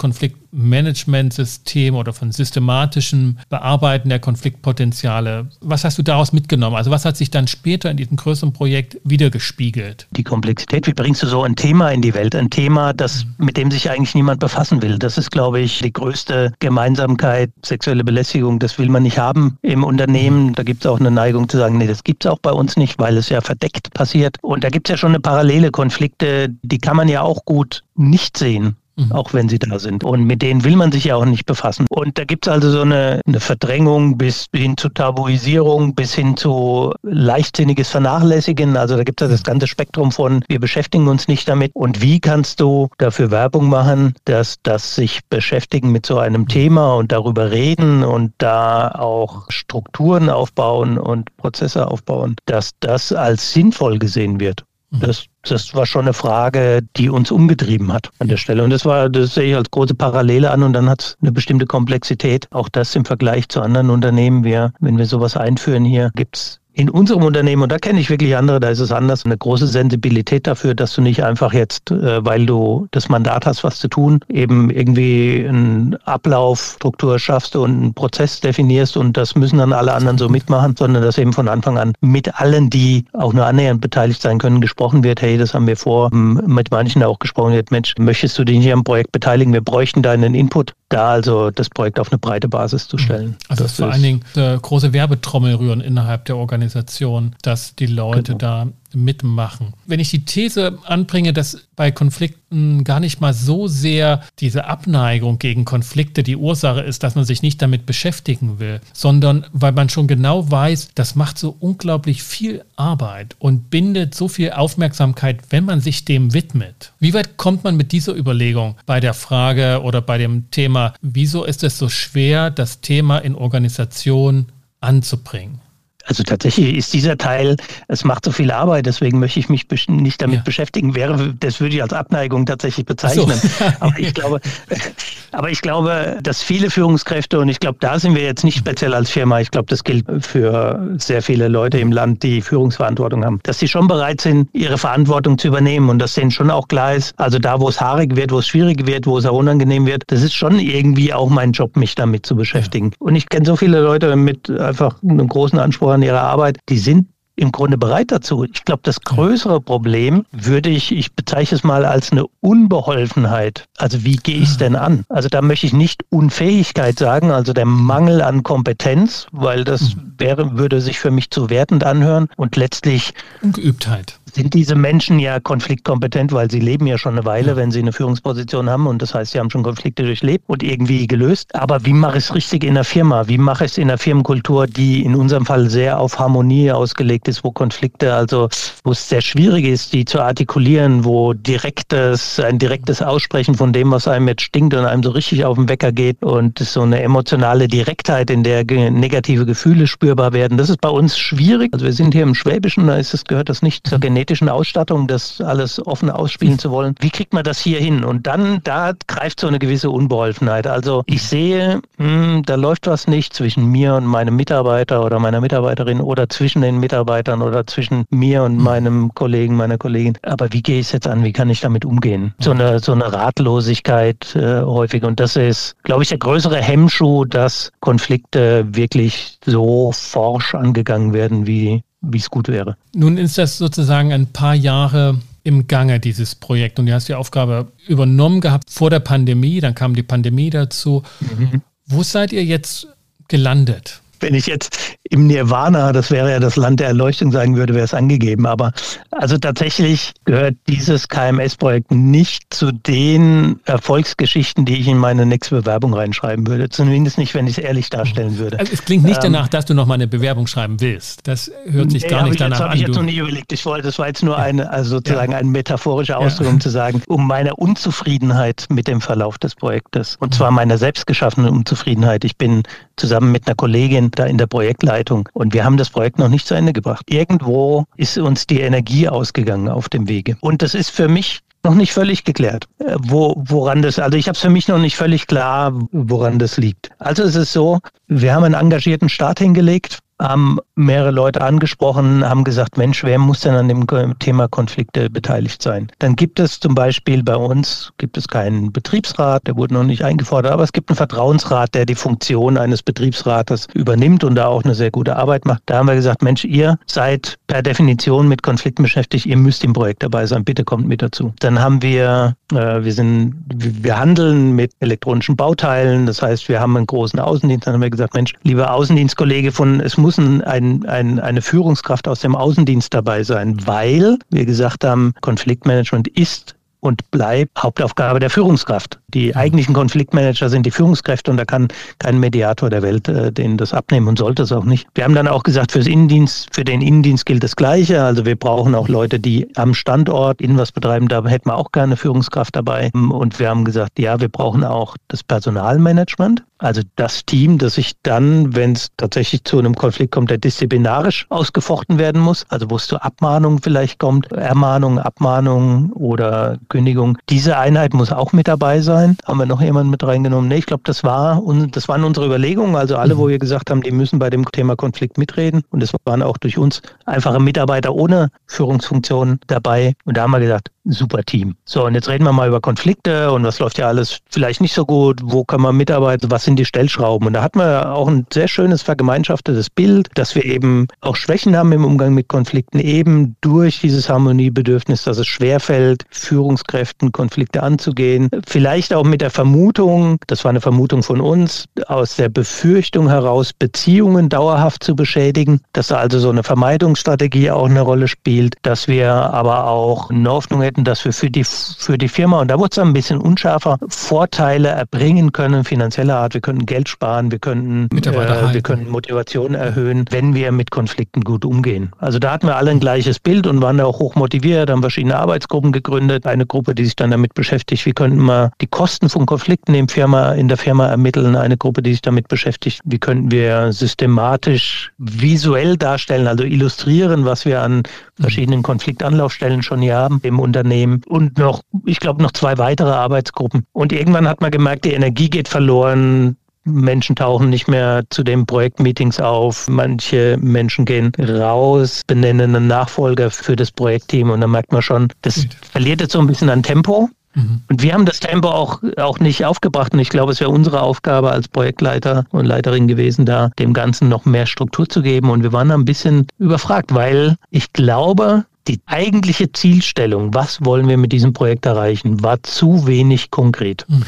[0.53, 5.49] Konfliktmanagementsystem oder von systematischem Bearbeiten der Konfliktpotenziale?
[5.61, 6.77] Was hast du daraus mitgenommen?
[6.77, 10.07] Also was hat sich dann später in diesem größeren Projekt wiedergespiegelt?
[10.11, 12.35] Die Komplexität, wie bringst du so ein Thema in die Welt?
[12.35, 14.99] Ein Thema, das, mit dem sich eigentlich niemand befassen will.
[14.99, 19.59] Das ist, glaube ich, die größte Gemeinsamkeit sexuelle sexuelle Belästigung, das will man nicht haben
[19.63, 20.55] im Unternehmen.
[20.55, 22.77] Da gibt es auch eine Neigung zu sagen, nee, das gibt es auch bei uns
[22.77, 24.37] nicht, weil es ja verdeckt passiert.
[24.41, 27.83] Und da gibt es ja schon eine parallele Konflikte, die kann man ja auch gut
[27.95, 29.13] nicht sehen mhm.
[29.13, 30.05] auch wenn sie da sind.
[30.05, 31.87] Und mit denen will man sich ja auch nicht befassen.
[31.91, 36.37] Und da gibt es also so eine, eine Verdrängung bis hin zu Tabuisierung, bis hin
[36.37, 38.77] zu leichtsinniges Vernachlässigen.
[38.77, 41.73] Also da gibt es das ganze Spektrum von, wir beschäftigen uns nicht damit.
[41.75, 46.95] Und wie kannst du dafür Werbung machen, dass das sich beschäftigen mit so einem Thema
[46.95, 53.99] und darüber reden und da auch Strukturen aufbauen und Prozesse aufbauen, dass das als sinnvoll
[53.99, 54.65] gesehen wird.
[54.93, 58.63] Das das war schon eine Frage, die uns umgetrieben hat an der Stelle.
[58.63, 61.33] Und das war, das sehe ich als große Parallele an und dann hat es eine
[61.33, 62.47] bestimmte Komplexität.
[62.53, 64.45] Auch das im Vergleich zu anderen Unternehmen.
[64.45, 68.11] Wir, wenn wir sowas einführen hier, gibt es in unserem Unternehmen, und da kenne ich
[68.11, 71.91] wirklich andere, da ist es anders, eine große Sensibilität dafür, dass du nicht einfach jetzt,
[71.91, 77.71] äh, weil du das Mandat hast, was zu tun, eben irgendwie eine Ablaufstruktur schaffst und
[77.71, 81.49] einen Prozess definierst und das müssen dann alle anderen so mitmachen, sondern dass eben von
[81.49, 85.55] Anfang an mit allen, die auch nur annähernd beteiligt sein können, gesprochen wird, hey, das
[85.55, 89.13] haben wir vor, mit manchen auch gesprochen wird, Mensch, möchtest du dich hier am Projekt
[89.13, 89.53] beteiligen?
[89.53, 93.37] Wir bräuchten deinen Input da also das Projekt auf eine breite Basis zu stellen.
[93.49, 98.37] Also das vor allen Dingen eine große Werbetrommel rühren innerhalb der Organisation, dass die Leute
[98.37, 98.39] genau.
[98.39, 99.75] da mitmachen.
[99.87, 105.39] Wenn ich die These anbringe, dass bei Konflikten gar nicht mal so sehr diese Abneigung
[105.39, 109.89] gegen Konflikte die Ursache ist, dass man sich nicht damit beschäftigen will, sondern weil man
[109.89, 115.65] schon genau weiß, das macht so unglaublich viel Arbeit und bindet so viel Aufmerksamkeit, wenn
[115.65, 116.93] man sich dem widmet.
[117.01, 121.45] Wie weit kommt man mit dieser Überlegung bei der Frage oder bei dem Thema, wieso
[121.45, 124.47] ist es so schwer, das Thema in Organisation
[124.81, 125.62] anzubringen?
[126.07, 127.57] Also tatsächlich ist dieser Teil,
[127.89, 130.43] es macht so viel Arbeit, deswegen möchte ich mich nicht damit ja.
[130.43, 130.95] beschäftigen.
[130.95, 133.37] Wäre, das würde ich als Abneigung tatsächlich bezeichnen.
[133.37, 133.65] So.
[133.81, 134.41] aber ich glaube,
[135.33, 138.95] aber ich glaube, dass viele Führungskräfte und ich glaube, da sind wir jetzt nicht speziell
[138.95, 139.41] als Firma.
[139.41, 143.69] Ich glaube, das gilt für sehr viele Leute im Land, die Führungsverantwortung haben, dass sie
[143.69, 147.39] schon bereit sind, ihre Verantwortung zu übernehmen und dass denen schon auch klar ist, also
[147.39, 150.23] da, wo es haarig wird, wo es schwierig wird, wo es auch unangenehm wird, das
[150.23, 152.91] ist schon irgendwie auch mein Job, mich damit zu beschäftigen.
[152.91, 152.97] Ja.
[152.99, 156.79] Und ich kenne so viele Leute mit einfach einem großen Anspruch an ihrer Arbeit, die
[156.79, 158.45] sind im Grunde bereit dazu.
[158.45, 163.65] Ich glaube, das größere Problem würde ich, ich bezeichne es mal als eine Unbeholfenheit.
[163.79, 165.05] Also wie gehe ich es denn an?
[165.09, 170.15] Also da möchte ich nicht Unfähigkeit sagen, also der Mangel an Kompetenz, weil das mhm.
[170.19, 175.41] wäre, würde sich für mich zu wertend anhören und letztlich Ungeübtheit sind diese Menschen ja
[175.41, 178.87] konfliktkompetent, weil sie leben ja schon eine Weile, wenn sie eine Führungsposition haben.
[178.87, 181.55] Und das heißt, sie haben schon Konflikte durchlebt und irgendwie gelöst.
[181.55, 183.29] Aber wie mache ich es richtig in der Firma?
[183.29, 187.29] Wie mache ich es in der Firmenkultur, die in unserem Fall sehr auf Harmonie ausgelegt
[187.29, 188.49] ist, wo Konflikte, also
[188.85, 193.91] wo es sehr schwierig ist, die zu artikulieren, wo direktes, ein direktes Aussprechen von dem,
[193.91, 197.03] was einem jetzt stinkt und einem so richtig auf den Wecker geht und so eine
[197.03, 200.57] emotionale Direktheit, in der negative Gefühle spürbar werden.
[200.57, 201.73] Das ist bei uns schwierig.
[201.75, 204.49] Also wir sind hier im Schwäbischen, da ist es, gehört das nicht zur Genetik genetischen
[204.49, 206.95] Ausstattung, das alles offen ausspielen zu wollen.
[207.01, 208.05] Wie kriegt man das hier hin?
[208.05, 210.69] Und dann, da greift so eine gewisse Unbeholfenheit.
[210.69, 215.19] Also ich sehe, mh, hm, da läuft was nicht zwischen mir und meinem Mitarbeiter oder
[215.19, 220.17] meiner Mitarbeiterin oder zwischen den Mitarbeitern oder zwischen mir und meinem Kollegen, meiner Kollegin.
[220.23, 221.25] Aber wie gehe ich es jetzt an?
[221.25, 222.33] Wie kann ich damit umgehen?
[222.39, 225.03] So eine, so eine Ratlosigkeit äh, häufig.
[225.03, 231.47] Und das ist, glaube ich, der größere Hemmschuh, dass Konflikte wirklich so forsch angegangen werden,
[231.49, 232.77] wie wie es gut wäre.
[232.95, 236.79] Nun ist das sozusagen ein paar Jahre im Gange, dieses Projekt.
[236.79, 241.03] Und du hast die Aufgabe übernommen gehabt vor der Pandemie, dann kam die Pandemie dazu.
[241.21, 241.63] Mhm.
[241.87, 242.89] Wo seid ihr jetzt
[243.29, 244.01] gelandet?
[244.23, 247.85] Wenn ich jetzt im Nirvana, das wäre ja das Land der Erleuchtung sagen würde, wäre
[247.85, 248.47] es angegeben.
[248.47, 248.73] Aber
[249.11, 255.93] also tatsächlich gehört dieses KMS-Projekt nicht zu den Erfolgsgeschichten, die ich in meine nächste Bewerbung
[255.95, 256.69] reinschreiben würde.
[256.69, 258.59] Zumindest nicht, wenn ich es ehrlich darstellen würde.
[258.59, 261.27] Also es klingt nicht ähm, danach, dass du noch mal eine Bewerbung schreiben willst.
[261.27, 262.61] Das hört sich nee, gar nicht danach an.
[262.61, 263.53] Das habe ich jetzt noch nie überlegt.
[263.53, 265.39] Ich wollte, das war jetzt nur eine, also sozusagen ja.
[265.39, 270.17] eine metaphorische Ausdruck, um zu sagen, um meine Unzufriedenheit mit dem Verlauf des Projektes.
[270.21, 272.25] Und zwar meine selbstgeschaffene Unzufriedenheit.
[272.25, 272.63] Ich bin
[272.97, 275.29] zusammen mit einer Kollegin da in der Projektleitung.
[275.33, 277.07] Und wir haben das Projekt noch nicht zu Ende gebracht.
[277.09, 280.37] Irgendwo ist uns die Energie ausgegangen auf dem Wege.
[280.41, 284.27] Und das ist für mich noch nicht völlig geklärt, äh, wo, woran das, also ich
[284.27, 286.91] habe es für mich noch nicht völlig klar, woran das liegt.
[286.99, 292.45] Also es ist so, wir haben einen engagierten Start hingelegt, haben mehrere Leute angesprochen, haben
[292.45, 293.87] gesagt, Mensch, wer muss denn an dem
[294.19, 295.89] Thema Konflikte beteiligt sein?
[295.99, 300.05] Dann gibt es zum Beispiel bei uns, gibt es keinen Betriebsrat, der wurde noch nicht
[300.05, 304.65] eingefordert, aber es gibt einen Vertrauensrat, der die Funktion eines Betriebsrates übernimmt und da auch
[304.65, 305.63] eine sehr gute Arbeit macht.
[305.67, 309.73] Da haben wir gesagt, Mensch, ihr seid per Definition mit Konflikten beschäftigt, ihr müsst im
[309.73, 311.35] Projekt dabei sein, bitte kommt mit dazu.
[311.41, 316.77] Dann haben wir, äh, wir sind, wir handeln mit elektronischen Bauteilen, das heißt, wir haben
[316.77, 320.87] einen großen Außendienst, dann haben wir gesagt, Mensch, lieber Außendienstkollege von, es muss ein, ein,
[320.87, 327.09] ein, eine Führungskraft aus dem Außendienst dabei sein, weil wir gesagt haben, Konfliktmanagement ist und
[327.13, 328.99] bleibt Hauptaufgabe der Führungskraft.
[329.09, 331.69] Die eigentlichen Konfliktmanager sind die Führungskräfte und da kann
[331.99, 334.89] kein Mediator der Welt äh, denen das abnehmen und sollte es auch nicht.
[334.95, 338.03] Wir haben dann auch gesagt, fürs Innendienst, für den Innendienst gilt das Gleiche.
[338.03, 341.07] Also wir brauchen auch Leute, die am Standort innen was betreiben.
[341.07, 342.91] Da hätten wir auch gerne Führungskraft dabei.
[342.93, 346.43] Und wir haben gesagt, ja, wir brauchen auch das Personalmanagement.
[346.63, 351.27] Also das Team, das sich dann, wenn es tatsächlich zu einem Konflikt kommt, der disziplinarisch
[351.29, 357.59] ausgefochten werden muss, also wo es zu Abmahnungen vielleicht kommt, Ermahnung, Abmahnung oder Kündigung, diese
[357.59, 359.19] Einheit muss auch mit dabei sein.
[359.27, 360.49] Haben wir noch jemanden mit reingenommen?
[360.49, 362.77] Nee, ich glaube, das war und das waren unsere Überlegungen.
[362.77, 363.29] Also alle, wo mhm.
[363.29, 365.63] wir gesagt haben, die müssen bei dem Thema Konflikt mitreden.
[365.71, 369.93] Und es waren auch durch uns einfache Mitarbeiter ohne Führungsfunktion dabei.
[370.07, 371.55] Und da haben wir gesagt, super Team.
[371.65, 374.75] So, und jetzt reden wir mal über Konflikte und was läuft ja alles vielleicht nicht
[374.75, 377.29] so gut, wo kann man mitarbeiten, was sind die Stellschrauben.
[377.29, 381.57] Und da hatten wir auch ein sehr schönes vergemeinschaftetes Bild, dass wir eben auch Schwächen
[381.57, 388.29] haben im Umgang mit Konflikten, eben durch dieses Harmoniebedürfnis, dass es schwerfällt, Führungskräften Konflikte anzugehen.
[388.47, 393.53] Vielleicht auch mit der Vermutung, das war eine Vermutung von uns, aus der Befürchtung heraus,
[393.53, 398.89] Beziehungen dauerhaft zu beschädigen, dass da also so eine Vermeidungsstrategie auch eine Rolle spielt, dass
[398.89, 402.51] wir aber auch eine Hoffnung hätten, hätten, dass wir für die, für die Firma, und
[402.51, 406.35] da wurde es ein bisschen unscharfer, Vorteile erbringen können, finanzieller Art.
[406.35, 411.21] Wir könnten Geld sparen, wir könnten, äh, wir können Motivation erhöhen, wenn wir mit Konflikten
[411.21, 411.93] gut umgehen.
[411.99, 414.81] Also da hatten wir alle ein gleiches Bild und waren da auch hoch motiviert, haben
[414.81, 416.27] verschiedene Arbeitsgruppen gegründet.
[416.27, 419.89] Eine Gruppe, die sich dann damit beschäftigt, wie könnten wir die Kosten von Konflikten in,
[419.89, 421.37] Firma, in der Firma ermitteln.
[421.37, 427.45] Eine Gruppe, die sich damit beschäftigt, wie könnten wir systematisch visuell darstellen, also illustrieren, was
[427.45, 427.83] wir an
[428.23, 433.67] verschiedenen Konfliktanlaufstellen schon hier haben im Unternehmen und noch, ich glaube, noch zwei weitere Arbeitsgruppen.
[433.73, 436.37] Und irgendwann hat man gemerkt, die Energie geht verloren.
[436.65, 439.69] Menschen tauchen nicht mehr zu den Projektmeetings auf.
[439.69, 445.09] Manche Menschen gehen raus, benennen einen Nachfolger für das Projektteam und dann merkt man schon,
[445.23, 447.11] das verliert jetzt so ein bisschen an Tempo.
[447.35, 447.63] Mhm.
[447.69, 449.93] Und wir haben das Tempo auch, auch nicht aufgebracht.
[449.93, 454.09] Und ich glaube, es wäre unsere Aufgabe als Projektleiter und Leiterin gewesen, da dem Ganzen
[454.09, 455.31] noch mehr Struktur zu geben.
[455.31, 460.97] Und wir waren ein bisschen überfragt, weil ich glaube, die eigentliche Zielstellung, was wollen wir
[460.97, 463.85] mit diesem Projekt erreichen, war zu wenig konkret.
[463.89, 464.05] Mhm.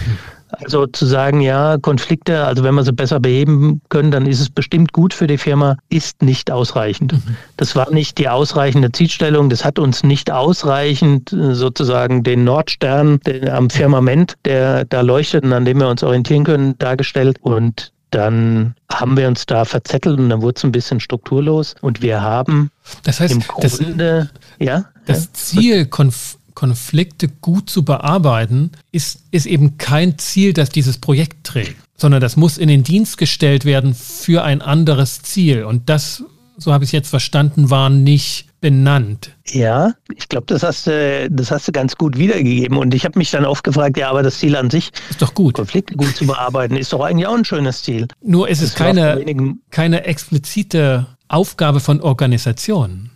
[0.63, 4.51] Also zu sagen, ja, Konflikte, also wenn wir sie besser beheben können, dann ist es
[4.51, 7.13] bestimmt gut für die Firma, ist nicht ausreichend.
[7.13, 7.37] Mhm.
[7.57, 13.21] Das war nicht die ausreichende Zielstellung, das hat uns nicht ausreichend äh, sozusagen den Nordstern
[13.21, 17.39] den, am Firmament, der da leuchtet und an dem wir uns orientieren können, dargestellt.
[17.41, 21.75] Und dann haben wir uns da verzettelt und dann wurde es ein bisschen strukturlos.
[21.81, 22.71] Und wir haben
[23.03, 29.47] das heißt, im Grunde, das, ja, das Ziel, Konf Konflikte gut zu bearbeiten, ist, ist
[29.47, 33.95] eben kein Ziel, das dieses Projekt trägt, sondern das muss in den Dienst gestellt werden
[33.95, 35.65] für ein anderes Ziel.
[35.65, 36.25] Und das,
[36.57, 39.31] so habe ich es jetzt verstanden, war nicht benannt.
[39.49, 42.79] Ja, ich glaube, das hast du, das hast du ganz gut wiedergegeben.
[42.79, 45.35] Und ich habe mich dann oft gefragt, ja, aber das Ziel an sich, ist doch
[45.35, 45.57] gut.
[45.57, 48.09] Konflikte gut zu bearbeiten, ist doch eigentlich auch ein schönes Ziel.
[48.23, 49.23] Nur ist es keine,
[49.71, 53.11] keine explizite Aufgabe von Organisationen.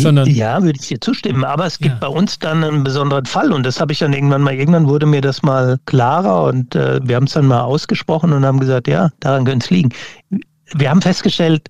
[0.00, 1.44] Sondern ja, würde ich dir zustimmen.
[1.44, 1.98] Aber es gibt ja.
[2.00, 5.06] bei uns dann einen besonderen Fall und das habe ich dann irgendwann mal, irgendwann wurde
[5.06, 8.88] mir das mal klarer und äh, wir haben es dann mal ausgesprochen und haben gesagt,
[8.88, 9.90] ja, daran könnte es liegen.
[10.74, 11.68] Wir haben festgestellt,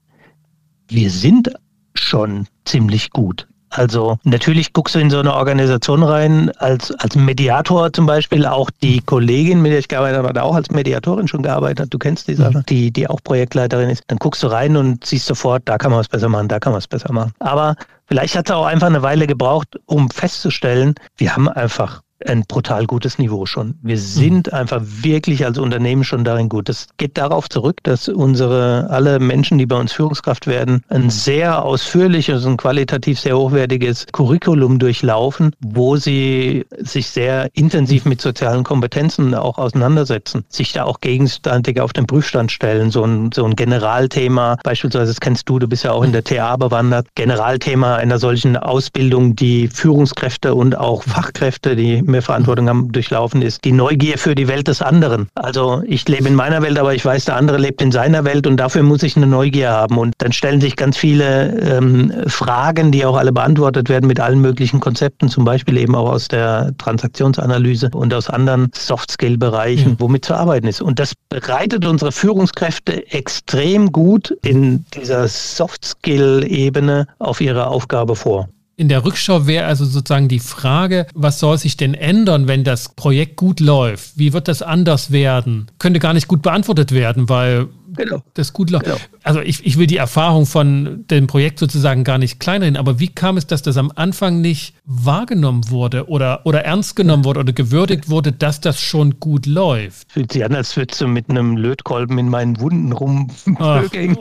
[0.89, 1.53] wir sind
[1.95, 3.49] schon ziemlich gut.
[3.73, 8.71] Also natürlich guckst du in so eine Organisation rein, als, als Mediator zum Beispiel, auch
[8.83, 12.29] die Kollegin, mit der ich gearbeitet habe, hat auch als Mediatorin schon gearbeitet, du kennst
[12.29, 12.67] die Sache, mhm.
[12.69, 14.05] die, die auch Projektleiterin ist.
[14.09, 16.73] Dann guckst du rein und siehst sofort, da kann man was besser machen, da kann
[16.73, 17.33] man was besser machen.
[17.39, 22.45] Aber vielleicht hat es auch einfach eine Weile gebraucht, um festzustellen, wir haben einfach ein
[22.47, 23.75] brutal gutes Niveau schon.
[23.83, 24.59] Wir sind mhm.
[24.59, 26.69] einfach wirklich als Unternehmen schon darin gut.
[26.69, 31.65] Das geht darauf zurück, dass unsere alle Menschen, die bei uns Führungskraft werden, ein sehr
[31.65, 39.35] ausführliches und qualitativ sehr hochwertiges Curriculum durchlaufen, wo sie sich sehr intensiv mit sozialen Kompetenzen
[39.35, 42.91] auch auseinandersetzen, sich da auch gegenseitig auf den Prüfstand stellen.
[42.91, 46.25] So ein, so ein Generalthema, beispielsweise, das kennst du, du bist ja auch in der
[46.25, 52.93] TA bewandert, Generalthema einer solchen Ausbildung, die Führungskräfte und auch Fachkräfte, die mehr Verantwortung haben,
[52.93, 53.65] durchlaufen ist.
[53.65, 55.29] Die Neugier für die Welt des anderen.
[55.35, 58.47] Also ich lebe in meiner Welt, aber ich weiß, der andere lebt in seiner Welt
[58.47, 59.99] und dafür muss ich eine Neugier haben.
[59.99, 64.41] Und dann stellen sich ganz viele ähm, Fragen, die auch alle beantwortet werden mit allen
[64.41, 69.97] möglichen Konzepten, zum Beispiel eben auch aus der Transaktionsanalyse und aus anderen Soft-Skill-Bereichen, ja.
[70.01, 70.83] womit zu arbeiten ist.
[70.83, 78.49] Und das bereitet unsere Führungskräfte extrem gut in dieser Soft-Skill-Ebene auf ihre Aufgabe vor.
[78.83, 82.89] In der Rückschau wäre also sozusagen die Frage, was soll sich denn ändern, wenn das
[82.89, 84.19] Projekt gut läuft?
[84.19, 85.71] Wie wird das anders werden?
[85.79, 88.25] Könnte gar nicht gut beantwortet werden, weil genau.
[88.35, 88.87] das gut läuft.
[88.87, 88.97] Genau.
[89.25, 93.09] Also ich, ich will die Erfahrung von dem Projekt sozusagen gar nicht kleinreden, aber wie
[93.09, 97.53] kam es, dass das am Anfang nicht wahrgenommen wurde oder, oder ernst genommen wurde oder
[97.53, 100.13] gewürdigt wurde, dass das schon gut läuft?
[100.13, 104.17] Fühlt sich an, als würdest du mit einem Lötkolben in meinen Wunden rumvögeln.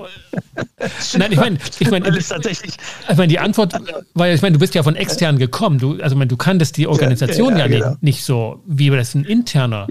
[1.18, 2.76] Nein, ich meine, ich meine, tatsächlich.
[3.10, 3.74] Ich meine, die Antwort
[4.14, 5.80] war ja, ich meine, du bist ja von extern gekommen.
[5.80, 7.90] Du, also, ich meine, du kanntest die Organisation ja, ja, ja, ja genau.
[8.02, 9.88] nicht, nicht, so, wie das ein interner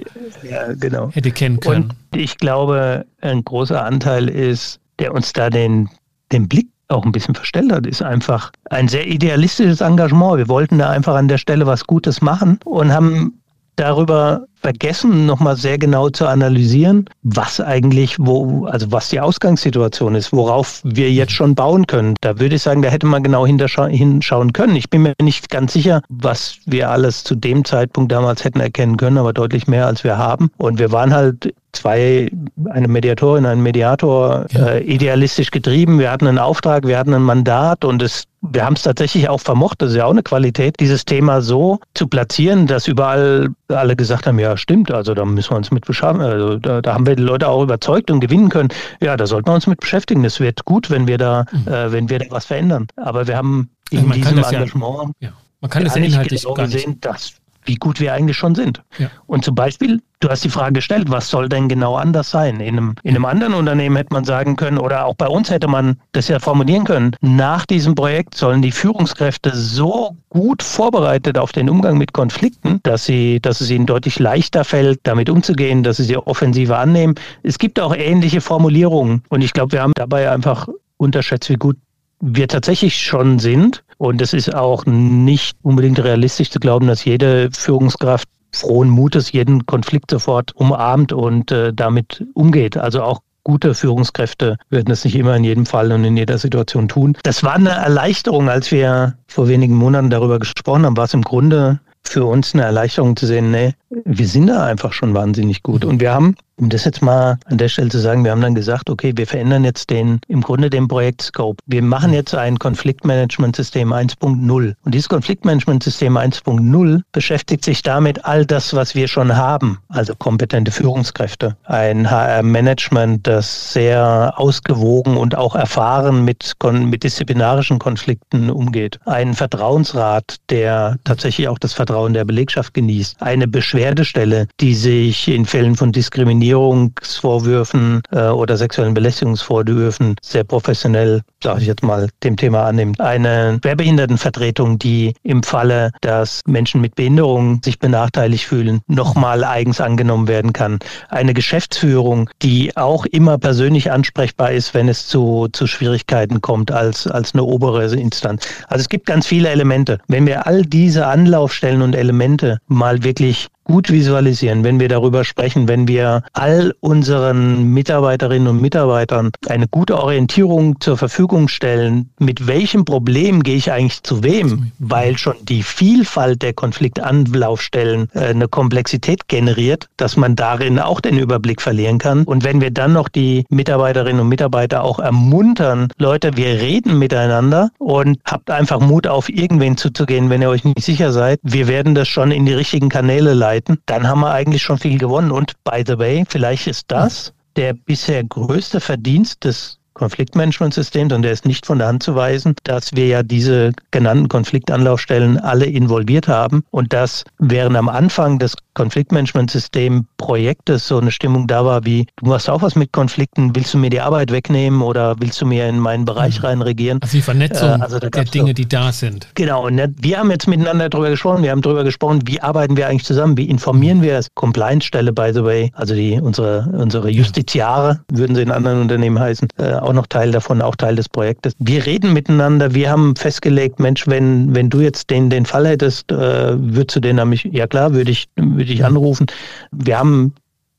[0.49, 1.11] ja, genau.
[1.13, 1.95] hätte kennen können.
[2.13, 5.89] Und ich glaube, ein großer Anteil ist, der uns da den,
[6.31, 10.39] den Blick auch ein bisschen verstellt hat, ist einfach ein sehr idealistisches Engagement.
[10.39, 13.41] Wir wollten da einfach an der Stelle was Gutes machen und haben
[13.77, 20.33] darüber vergessen, nochmal sehr genau zu analysieren, was eigentlich, wo, also was die Ausgangssituation ist,
[20.33, 22.15] worauf wir jetzt schon bauen können.
[22.21, 24.77] Da würde ich sagen, da hätte man genau hinschauen können.
[24.77, 28.97] Ich bin mir nicht ganz sicher, was wir alles zu dem Zeitpunkt damals hätten erkennen
[28.97, 30.51] können, aber deutlich mehr als wir haben.
[30.59, 32.31] Und wir waren halt zwei,
[32.71, 34.67] eine Mediatorin, ein Mediator, ja.
[34.67, 35.99] äh, idealistisch getrieben.
[35.99, 39.41] Wir hatten einen Auftrag, wir hatten ein Mandat und es, wir haben es tatsächlich auch
[39.41, 43.97] vermocht, das ist ja auch eine Qualität, dieses Thema so zu platzieren, dass überall alle
[43.97, 46.23] gesagt haben, ja stimmt, also da müssen wir uns mit beschäftigen.
[46.23, 48.69] Also da, da, haben wir die Leute auch überzeugt und gewinnen können.
[49.01, 50.25] Ja, da sollten wir uns mit beschäftigen.
[50.25, 51.73] Es wird gut, wenn wir da, mhm.
[51.73, 52.87] äh, wenn wir da was verändern.
[52.97, 55.33] Aber wir haben in also diesem Engagement ja, ja.
[55.61, 57.35] Man kann das ja inhaltlich genau gar nicht gesehen, dass
[57.65, 58.83] wie gut wir eigentlich schon sind.
[58.99, 59.11] Ja.
[59.27, 62.61] Und zum Beispiel, du hast die Frage gestellt, was soll denn genau anders sein?
[62.61, 65.67] In einem, in einem anderen Unternehmen hätte man sagen können, oder auch bei uns hätte
[65.67, 71.53] man das ja formulieren können, nach diesem Projekt sollen die Führungskräfte so gut vorbereitet auf
[71.53, 75.97] den Umgang mit Konflikten, dass, sie, dass es ihnen deutlich leichter fällt, damit umzugehen, dass
[75.97, 77.15] sie sie offensiver annehmen.
[77.43, 81.77] Es gibt auch ähnliche Formulierungen und ich glaube, wir haben dabei einfach unterschätzt, wie gut
[82.21, 83.83] wir tatsächlich schon sind.
[83.97, 89.67] Und es ist auch nicht unbedingt realistisch zu glauben, dass jede Führungskraft frohen Mutes jeden
[89.67, 92.77] Konflikt sofort umarmt und äh, damit umgeht.
[92.77, 96.89] Also auch gute Führungskräfte würden es nicht immer in jedem Fall und in jeder Situation
[96.89, 97.17] tun.
[97.23, 101.23] Das war eine Erleichterung, als wir vor wenigen Monaten darüber gesprochen haben, war es im
[101.23, 105.85] Grunde für uns eine Erleichterung zu sehen, nee, wir sind da einfach schon wahnsinnig gut.
[105.85, 108.55] Und wir haben um das jetzt mal an der Stelle zu sagen, wir haben dann
[108.55, 111.57] gesagt, okay, wir verändern jetzt den, im Grunde den Projektscope.
[111.67, 114.75] Wir machen jetzt ein Konfliktmanagementsystem 1.0.
[114.85, 119.79] Und dieses Konfliktmanagementsystem 1.0 beschäftigt sich damit all das, was wir schon haben.
[119.89, 128.51] Also kompetente Führungskräfte, ein HR-Management, das sehr ausgewogen und auch erfahren mit, mit disziplinarischen Konflikten
[128.51, 128.99] umgeht.
[129.07, 133.23] Ein Vertrauensrat, der tatsächlich auch das Vertrauen der Belegschaft genießt.
[133.23, 141.23] Eine Beschwerdestelle, die sich in Fällen von Diskriminierung Diskriminierungsvorwürfen äh, oder sexuellen Belästigungsvorwürfen sehr professionell,
[141.43, 143.01] sage ich jetzt mal, dem Thema annimmt.
[143.01, 150.29] Eine Schwerbehindertenvertretung, die im Falle, dass Menschen mit Behinderung sich benachteiligt fühlen, nochmal eigens angenommen
[150.29, 150.79] werden kann.
[151.09, 157.07] Eine Geschäftsführung, die auch immer persönlich ansprechbar ist, wenn es zu, zu Schwierigkeiten kommt als,
[157.07, 158.47] als eine obere Instanz.
[158.69, 159.99] Also es gibt ganz viele Elemente.
[160.09, 165.69] Wenn wir all diese Anlaufstellen und Elemente mal wirklich gut visualisieren, wenn wir darüber sprechen,
[165.69, 172.85] wenn wir all unseren Mitarbeiterinnen und Mitarbeitern eine gute Orientierung zur Verfügung stellen, mit welchem
[172.85, 179.29] Problem gehe ich eigentlich zu wem, weil schon die Vielfalt der Konfliktanlaufstellen äh, eine Komplexität
[179.29, 182.25] generiert, dass man darin auch den Überblick verlieren kann.
[182.25, 187.71] Und wenn wir dann noch die Mitarbeiterinnen und Mitarbeiter auch ermuntern, Leute, wir reden miteinander
[187.79, 191.41] und habt einfach Mut auf irgendwen zuzugehen, wenn ihr euch nicht sicher seid.
[191.43, 194.99] Wir werden das schon in die richtigen Kanäle leiten dann haben wir eigentlich schon viel
[194.99, 195.31] gewonnen.
[195.31, 201.33] Und by the way, vielleicht ist das der bisher größte Verdienst des Konfliktmanagementsystems und der
[201.33, 206.27] ist nicht von der Hand zu weisen, dass wir ja diese genannten Konfliktanlaufstellen alle involviert
[206.27, 206.65] haben.
[206.71, 212.51] Und dass während am Anfang des Konfliktmanagementsystem-Projektes so eine Stimmung da war wie, du machst
[212.51, 215.79] auch was mit Konflikten, willst du mir die Arbeit wegnehmen oder willst du mir in
[215.79, 216.47] meinen Bereich mhm.
[216.47, 216.99] reinregieren?
[217.03, 219.29] Also die Vernetzung äh, also der Dinge, so, die da sind.
[219.35, 222.89] Genau, und wir haben jetzt miteinander darüber gesprochen, wir haben darüber gesprochen, wie arbeiten wir
[222.89, 224.29] eigentlich zusammen, wie informieren wir es?
[224.35, 229.49] Compliance-Stelle, by the way, also die, unsere, unsere Justiziare, würden sie in anderen Unternehmen heißen,
[229.59, 231.55] äh, auch noch Teil davon, auch Teil des Projektes.
[231.59, 236.11] Wir reden miteinander, wir haben festgelegt, Mensch, wenn, wenn du jetzt den, den Fall hättest,
[236.13, 239.27] äh, würdest du den nämlich, ja klar, würde ich, würde dich anrufen.
[239.71, 240.35] Wir haben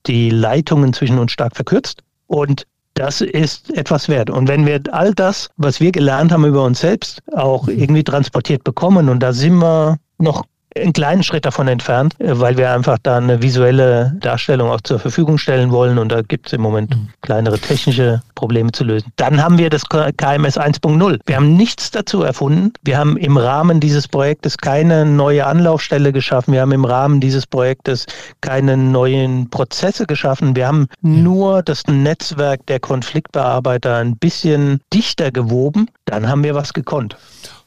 [0.08, 4.30] die Leitungen zwischen uns stark verkürzt und das ist etwas wert.
[4.30, 8.63] Und wenn wir all das, was wir gelernt haben über uns selbst, auch irgendwie transportiert
[8.63, 10.43] bekommen, und da sind wir noch
[10.75, 15.38] einen kleinen Schritt davon entfernt, weil wir einfach da eine visuelle Darstellung auch zur Verfügung
[15.38, 15.97] stellen wollen.
[15.97, 17.10] Und da gibt es im Moment mhm.
[17.21, 19.12] kleinere technische Probleme zu lösen.
[19.17, 21.19] Dann haben wir das KMS 1.0.
[21.27, 22.73] Wir haben nichts dazu erfunden.
[22.82, 26.51] Wir haben im Rahmen dieses Projektes keine neue Anlaufstelle geschaffen.
[26.51, 28.08] Wir haben im Rahmen dieses Projektes
[28.41, 30.56] keine neuen Prozesse geschaffen.
[30.56, 35.88] Wir haben nur das Netzwerk der Konfliktbearbeiter ein bisschen dichter gewoben.
[36.06, 37.17] Dann haben wir was gekonnt.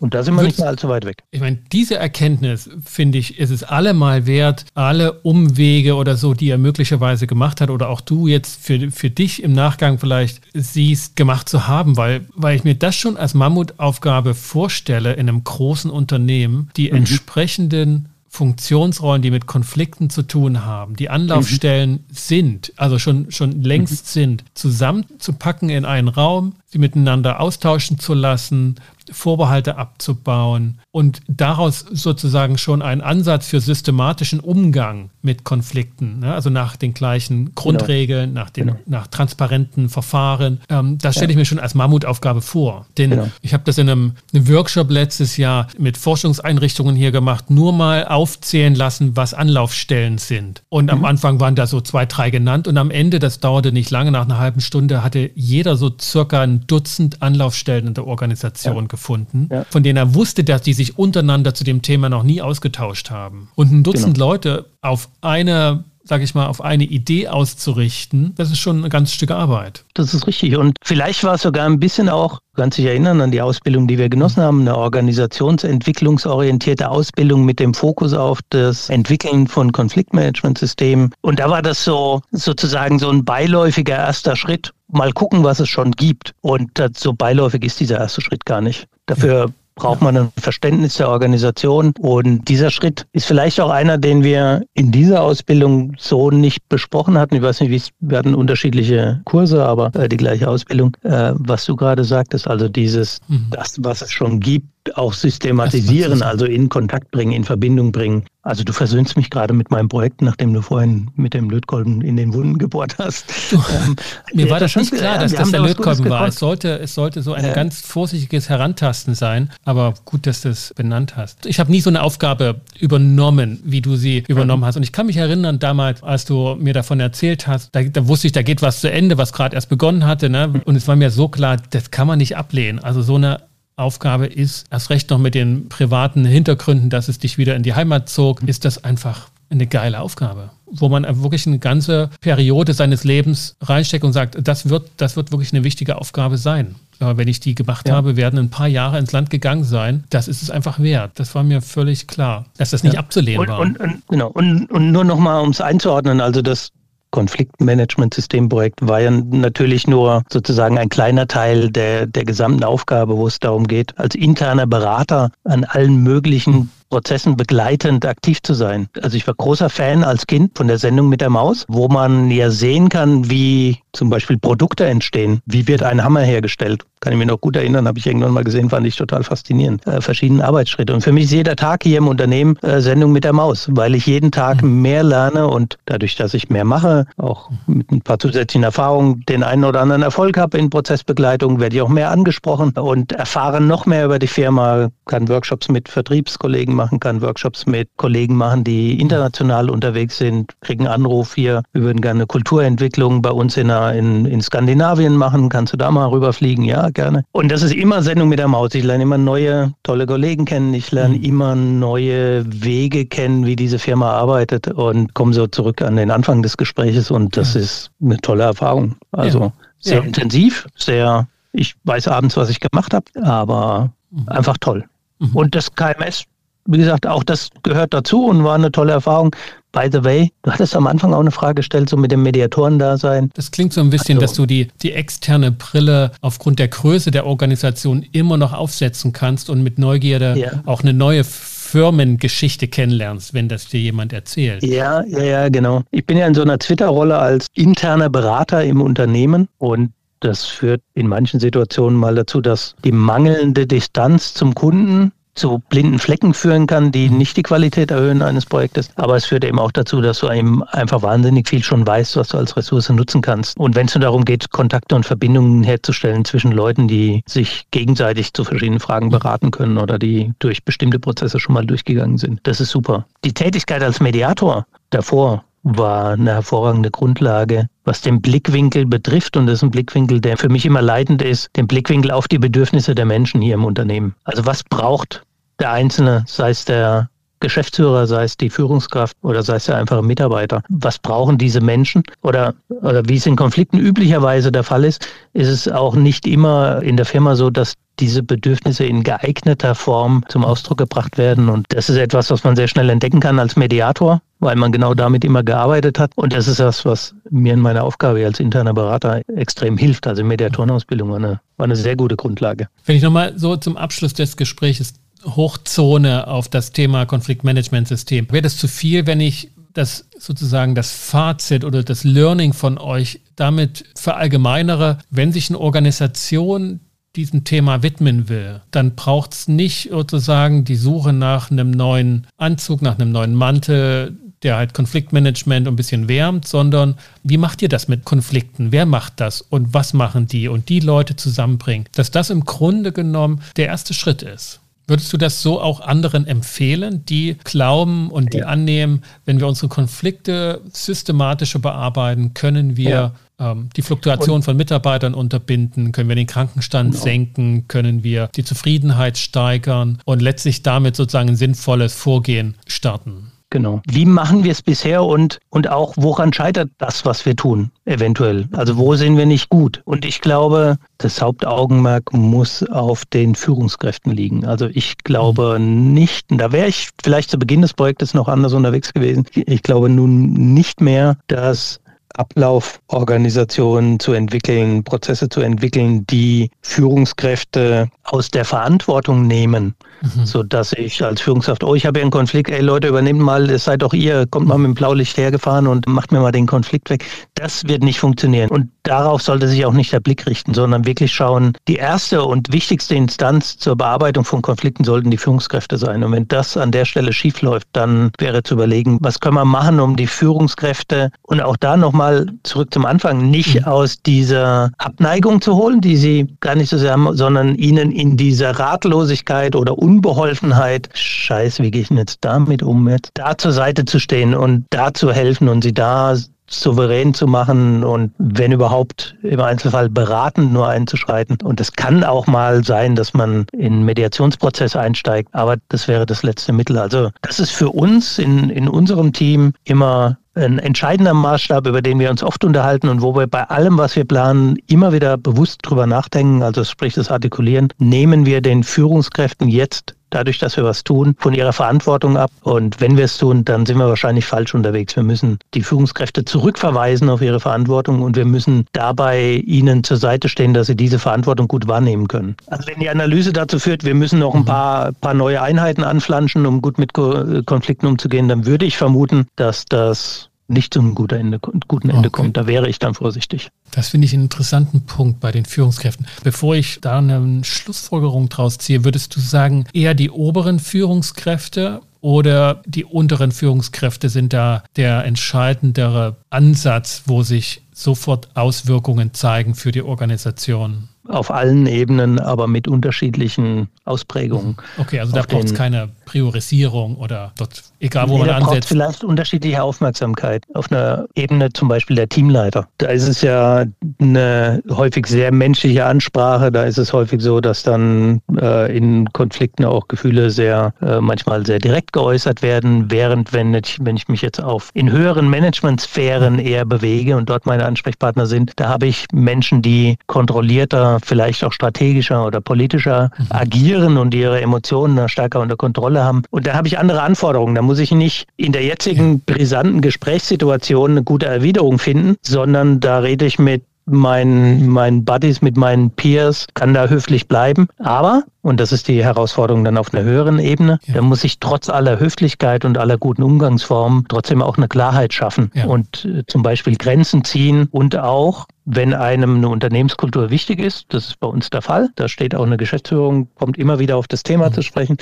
[0.01, 1.23] Und da sind wir nicht mehr allzu weit weg.
[1.31, 6.51] Ich meine, diese Erkenntnis, finde ich, ist es allemal wert, alle Umwege oder so, die
[6.51, 11.17] er möglicherweise gemacht hat oder auch du jetzt für, für dich im Nachgang vielleicht siehst,
[11.17, 15.91] gemacht zu haben, weil, weil ich mir das schon als Mammutaufgabe vorstelle in einem großen
[15.91, 16.99] Unternehmen, die mhm.
[16.99, 21.99] entsprechenden Funktionsrollen, die mit Konflikten zu tun haben, die Anlaufstellen mhm.
[22.11, 24.09] sind, also schon, schon längst mhm.
[24.09, 28.75] sind, zusammenzupacken in einen Raum, sie miteinander austauschen zu lassen,
[29.11, 36.35] Vorbehalte abzubauen und daraus sozusagen schon einen Ansatz für systematischen Umgang mit Konflikten, ne?
[36.35, 37.53] also nach den gleichen genau.
[37.55, 38.41] Grundregeln, genau.
[38.41, 38.79] nach, den, genau.
[38.87, 40.61] nach transparenten Verfahren.
[40.69, 42.87] Ähm, das stelle ich mir schon als Mammutaufgabe vor.
[42.99, 43.31] Denn genau.
[43.41, 48.07] ich habe das in einem, einem, Workshop letztes Jahr mit Forschungseinrichtungen hier gemacht, nur mal
[48.07, 50.63] aufzählen lassen, was Anlaufstellen sind.
[50.69, 50.91] Und mhm.
[50.91, 54.13] am Anfang waren da so zwei, drei genannt und am Ende, das dauerte nicht lange,
[54.13, 58.75] nach einer halben Stunde hatte jeder so circa ein Dutzend Anlaufstellen in der Organisation.
[58.75, 59.65] Ja gefunden, ja.
[59.71, 63.49] von denen er wusste, dass die sich untereinander zu dem Thema noch nie ausgetauscht haben.
[63.57, 64.31] Und ein Dutzend genau.
[64.31, 69.15] Leute auf eine sage ich mal, auf eine Idee auszurichten, das ist schon ein ganzes
[69.15, 69.85] Stück Arbeit.
[69.95, 70.57] Das ist richtig.
[70.57, 73.99] Und vielleicht war es sogar ein bisschen auch, ganz sich erinnern an die Ausbildung, die
[73.99, 81.13] wir genossen haben, eine organisationsentwicklungsorientierte Ausbildung mit dem Fokus auf das Entwickeln von Konfliktmanagementsystemen.
[81.23, 85.69] Und da war das so sozusagen so ein beiläufiger erster Schritt mal gucken, was es
[85.69, 86.35] schon gibt.
[86.43, 88.87] Und so beiläufig ist dieser erste Schritt gar nicht.
[89.07, 91.93] Dafür braucht man ein Verständnis der Organisation.
[91.99, 97.19] Und dieser Schritt ist vielleicht auch einer, den wir in dieser Ausbildung so nicht besprochen
[97.19, 97.37] hatten.
[97.37, 101.33] Ich weiß nicht, wie es, wir hatten unterschiedliche Kurse, aber äh, die gleiche Ausbildung, äh,
[101.35, 103.47] was du gerade sagtest, also dieses, mhm.
[103.51, 108.25] das, was es schon gibt, auch systematisieren, also in Kontakt bringen, in Verbindung bringen.
[108.43, 112.19] Also du versöhnst mich gerade mit meinem Projekt, nachdem du vorhin mit dem Lötkolben in
[112.19, 113.25] den Wunden gebohrt hast.
[113.51, 113.97] Du, ähm,
[114.35, 116.29] mir war das nicht klar, dass das der Lötkolben war.
[116.29, 117.55] Es sollte, es sollte so ein ja.
[117.55, 121.47] ganz vorsichtiges Herantasten sein, aber gut, dass du es benannt hast.
[121.47, 124.67] Ich habe nie so eine Aufgabe übernommen, wie du sie übernommen mhm.
[124.67, 124.77] hast.
[124.77, 128.27] Und ich kann mich erinnern, damals, als du mir davon erzählt hast, da, da wusste
[128.27, 130.29] ich, da geht was zu Ende, was gerade erst begonnen hatte.
[130.29, 130.61] Ne?
[130.67, 132.79] Und es war mir so klar, das kann man nicht ablehnen.
[132.79, 133.41] Also so eine
[133.77, 137.75] Aufgabe ist, erst recht noch mit den privaten Hintergründen, dass es dich wieder in die
[137.75, 143.05] Heimat zog, ist das einfach eine geile Aufgabe, wo man wirklich eine ganze Periode seines
[143.05, 146.77] Lebens reinsteckt und sagt, das wird, das wird wirklich eine wichtige Aufgabe sein.
[147.01, 147.95] Aber wenn ich die gemacht ja.
[147.95, 150.05] habe, werden ein paar Jahre ins Land gegangen sein.
[150.11, 151.13] Das ist es einfach wert.
[151.17, 153.01] Das war mir völlig klar, dass das nicht ja.
[153.01, 153.59] abzulehnen und, war.
[153.59, 154.29] Und, und, genau.
[154.29, 156.71] Und, und nur nochmal, um es einzuordnen, also das
[157.15, 163.39] Konfliktmanagement-Systemprojekt war ja natürlich nur sozusagen ein kleiner Teil der, der gesamten Aufgabe, wo es
[163.39, 168.87] darum geht, als interner Berater an allen möglichen Prozessen begleitend aktiv zu sein.
[169.03, 172.31] Also ich war großer Fan als Kind von der Sendung mit der Maus, wo man
[172.31, 175.41] ja sehen kann, wie zum Beispiel Produkte entstehen.
[175.45, 176.85] Wie wird ein Hammer hergestellt?
[177.01, 179.87] Kann ich mich noch gut erinnern, habe ich irgendwann mal gesehen, fand ich total faszinierend.
[179.87, 180.95] Äh, verschiedene Arbeitsschritte.
[180.95, 183.95] Und für mich ist jeder Tag hier im Unternehmen äh, Sendung mit der Maus, weil
[183.95, 184.81] ich jeden Tag mhm.
[184.81, 189.43] mehr lerne und dadurch, dass ich mehr mache, auch mit ein paar zusätzlichen Erfahrungen, den
[189.43, 193.85] einen oder anderen Erfolg habe in Prozessbegleitung, werde ich auch mehr angesprochen und erfahre noch
[193.85, 198.63] mehr über die Firma, kann Workshops mit Vertriebskollegen machen machen kann, Workshops mit Kollegen machen,
[198.63, 204.27] die international unterwegs sind, kriegen Anruf hier, wir würden gerne Kulturentwicklung bei uns in, in,
[204.27, 206.65] in Skandinavien machen, kannst du da mal rüberfliegen?
[206.65, 207.25] Ja, gerne.
[207.33, 208.75] Und das ist immer Sendung mit der Maus.
[208.75, 211.25] Ich lerne immer neue, tolle Kollegen kennen, ich lerne mhm.
[211.25, 216.43] immer neue Wege kennen, wie diese Firma arbeitet und komme so zurück an den Anfang
[216.43, 217.61] des Gespräches und das ja.
[217.61, 218.97] ist eine tolle Erfahrung.
[219.13, 219.53] Also ja.
[219.79, 220.05] sehr ja.
[220.05, 224.29] intensiv, sehr, ich weiß abends, was ich gemacht habe, aber mhm.
[224.29, 224.85] einfach toll.
[225.19, 225.31] Mhm.
[225.35, 226.25] Und das KMS
[226.67, 229.35] wie gesagt, auch das gehört dazu und war eine tolle Erfahrung.
[229.73, 233.31] By the way, du hattest am Anfang auch eine Frage gestellt, so mit dem Mediatoren-Dasein.
[233.35, 237.11] Das klingt so ein bisschen, also, dass du die, die externe Brille aufgrund der Größe
[237.11, 240.63] der Organisation immer noch aufsetzen kannst und mit Neugierde ja.
[240.65, 244.63] auch eine neue Firmengeschichte kennenlernst, wenn das dir jemand erzählt.
[244.63, 245.83] Ja, ja, ja, genau.
[245.91, 249.91] Ich bin ja in so einer Twitter-Rolle als interner Berater im Unternehmen und
[250.21, 255.99] das führt in manchen Situationen mal dazu, dass die mangelnde Distanz zum Kunden zu blinden
[255.99, 257.19] Flecken führen kann, die mhm.
[257.19, 258.91] nicht die Qualität erhöhen eines Projektes.
[258.97, 262.29] Aber es führt eben auch dazu, dass du eben einfach wahnsinnig viel schon weißt, was
[262.29, 263.59] du als Ressource nutzen kannst.
[263.59, 268.33] Und wenn es nur darum geht, Kontakte und Verbindungen herzustellen zwischen Leuten, die sich gegenseitig
[268.35, 272.61] zu verschiedenen Fragen beraten können oder die durch bestimmte Prozesse schon mal durchgegangen sind, das
[272.61, 273.07] ist super.
[273.25, 279.37] Die Tätigkeit als Mediator davor war eine hervorragende Grundlage, was den Blickwinkel betrifft.
[279.37, 282.39] Und das ist ein Blickwinkel, der für mich immer leitend ist, den Blickwinkel auf die
[282.39, 284.15] Bedürfnisse der Menschen hier im Unternehmen.
[284.25, 285.23] Also was braucht
[285.59, 287.09] der Einzelne, sei es der
[287.41, 290.63] Geschäftsführer, sei es die Führungskraft oder sei es der einfache Mitarbeiter.
[290.71, 292.03] Was brauchen diese Menschen?
[292.23, 296.83] Oder, oder wie es in Konflikten üblicherweise der Fall ist, ist es auch nicht immer
[296.83, 301.49] in der Firma so, dass diese Bedürfnisse in geeigneter Form zum Ausdruck gebracht werden.
[301.49, 304.95] Und das ist etwas, was man sehr schnell entdecken kann als Mediator, weil man genau
[304.95, 306.13] damit immer gearbeitet hat.
[306.17, 310.07] Und das ist das, was mir in meiner Aufgabe als interner Berater extrem hilft.
[310.07, 312.69] Also Mediatorenausbildung war eine, war eine sehr gute Grundlage.
[312.85, 318.27] Wenn ich nochmal so zum Abschluss des Gesprächs Hochzone auf das Thema Konfliktmanagementsystem.
[318.31, 323.23] Wäre das zu viel, wenn ich das sozusagen das Fazit oder das Learning von euch
[323.37, 326.81] damit verallgemeinere, wenn sich eine Organisation
[327.17, 332.83] diesem Thema widmen will, dann braucht es nicht sozusagen die Suche nach einem neuen Anzug,
[332.83, 337.89] nach einem neuen Mantel, der halt Konfliktmanagement ein bisschen wärmt, sondern wie macht ihr das
[337.89, 338.71] mit Konflikten?
[338.71, 341.89] Wer macht das und was machen die und die Leute zusammenbringen?
[341.93, 344.61] Dass das im Grunde genommen der erste Schritt ist.
[344.87, 348.47] Würdest du das so auch anderen empfehlen, die glauben und die ja.
[348.47, 353.13] annehmen, wenn wir unsere Konflikte systematischer bearbeiten, können wir ja.
[353.53, 357.03] ähm, die Fluktuation und von Mitarbeitern unterbinden, können wir den Krankenstand genau.
[357.03, 363.33] senken, können wir die Zufriedenheit steigern und letztlich damit sozusagen ein sinnvolles Vorgehen starten?
[363.55, 363.81] Genau.
[363.87, 368.49] Wie machen wir es bisher und, und auch woran scheitert das, was wir tun, eventuell?
[368.51, 369.81] Also wo sind wir nicht gut?
[369.85, 374.45] Und ich glaube, das Hauptaugenmerk muss auf den Führungskräften liegen.
[374.45, 378.93] Also ich glaube nicht, da wäre ich vielleicht zu Beginn des Projektes noch anders unterwegs
[378.93, 379.25] gewesen.
[379.33, 381.79] Ich glaube nun nicht mehr, dass
[382.15, 390.27] Ablauforganisationen zu entwickeln, Prozesse zu entwickeln, die Führungskräfte aus der Verantwortung nehmen, mhm.
[390.27, 393.51] so dass ich als Führungskraft, oh, ich habe hier einen Konflikt, ey Leute, übernehmt mal,
[393.51, 396.47] es seid doch ihr, kommt mal mit dem Blaulicht hergefahren und macht mir mal den
[396.47, 397.05] Konflikt weg.
[397.35, 398.51] Das wird nicht funktionieren.
[398.51, 402.53] Und darauf sollte sich auch nicht der Blick richten, sondern wirklich schauen, die erste und
[402.53, 406.05] wichtigste Instanz zur Bearbeitung von Konflikten sollten die Führungskräfte sein.
[406.05, 409.45] Und wenn das an der Stelle schief läuft, dann wäre zu überlegen, was können wir
[409.45, 412.04] machen, um die Führungskräfte und auch da nochmal
[412.43, 413.65] zurück zum Anfang, nicht mhm.
[413.65, 418.17] aus dieser Abneigung zu holen, die sie gar nicht so sehr haben, sondern ihnen in
[418.17, 423.53] dieser Ratlosigkeit oder Unbeholfenheit, scheiße, wie gehe ich denn jetzt damit um, jetzt da zur
[423.53, 426.17] Seite zu stehen und da zu helfen und sie da
[426.47, 431.39] souverän zu machen und wenn überhaupt im Einzelfall beratend nur einzuschreiten.
[431.43, 436.23] Und es kann auch mal sein, dass man in Mediationsprozess einsteigt, aber das wäre das
[436.23, 436.79] letzte Mittel.
[436.79, 441.99] Also das ist für uns in, in unserem Team immer ein entscheidender Maßstab, über den
[441.99, 445.61] wir uns oft unterhalten und wo wir bei allem, was wir planen, immer wieder bewusst
[445.63, 450.85] drüber nachdenken, also sprich das Artikulieren, nehmen wir den Führungskräften jetzt dadurch, dass wir was
[450.85, 452.31] tun, von ihrer Verantwortung ab.
[452.43, 454.97] Und wenn wir es tun, dann sind wir wahrscheinlich falsch unterwegs.
[454.97, 460.29] Wir müssen die Führungskräfte zurückverweisen auf ihre Verantwortung und wir müssen dabei ihnen zur Seite
[460.29, 462.37] stehen, dass sie diese Verantwortung gut wahrnehmen können.
[462.47, 464.47] Also wenn die Analyse dazu führt, wir müssen noch ein mhm.
[464.47, 469.65] paar, paar neue Einheiten anflanschen, um gut mit Konflikten umzugehen, dann würde ich vermuten, dass
[469.67, 472.11] das nicht zum guten Ende, guten Ende okay.
[472.11, 472.37] kommt.
[472.37, 473.51] Da wäre ich dann vorsichtig.
[473.71, 476.07] Das finde ich einen interessanten Punkt bei den Führungskräften.
[476.23, 482.63] Bevor ich da eine Schlussfolgerung draus ziehe, würdest du sagen, eher die oberen Führungskräfte oder
[482.67, 489.83] die unteren Führungskräfte sind da der entscheidendere Ansatz, wo sich sofort Auswirkungen zeigen für die
[489.83, 490.89] Organisation?
[491.09, 494.57] auf allen Ebenen, aber mit unterschiedlichen Ausprägungen.
[494.79, 498.69] Okay, also da braucht es keine Priorisierung oder dort, egal wo nee, man ansetzt.
[498.69, 500.45] vielleicht unterschiedliche Aufmerksamkeit.
[500.55, 502.67] Auf einer Ebene zum Beispiel der Teamleiter.
[502.79, 503.65] Da ist es ja
[504.01, 506.51] eine häufig sehr menschliche Ansprache.
[506.51, 511.45] Da ist es häufig so, dass dann äh, in Konflikten auch Gefühle sehr, äh, manchmal
[511.45, 516.39] sehr direkt geäußert werden, während wenn ich, wenn ich mich jetzt auf in höheren Managementsphären
[516.39, 521.53] eher bewege und dort meine Ansprechpartner sind, da habe ich Menschen, die kontrollierter vielleicht auch
[521.53, 523.27] strategischer oder politischer mhm.
[523.31, 526.23] agieren und ihre Emotionen stärker unter Kontrolle haben.
[526.31, 527.55] Und da habe ich andere Anforderungen.
[527.55, 532.99] Da muss ich nicht in der jetzigen brisanten Gesprächssituation eine gute Erwiderung finden, sondern da
[532.99, 537.69] rede ich mit meinen, meinen Buddies, mit meinen Peers, kann da höflich bleiben.
[537.79, 540.95] Aber, und das ist die Herausforderung dann auf einer höheren Ebene, ja.
[540.95, 545.51] da muss ich trotz aller Höflichkeit und aller guten Umgangsformen trotzdem auch eine Klarheit schaffen
[545.55, 545.67] ja.
[545.67, 551.09] und äh, zum Beispiel Grenzen ziehen und auch wenn einem eine Unternehmenskultur wichtig ist, das
[551.09, 554.23] ist bei uns der Fall, da steht auch eine Geschäftsführung, kommt immer wieder auf das
[554.23, 554.55] Thema mhm.
[554.55, 554.97] zu sprechen,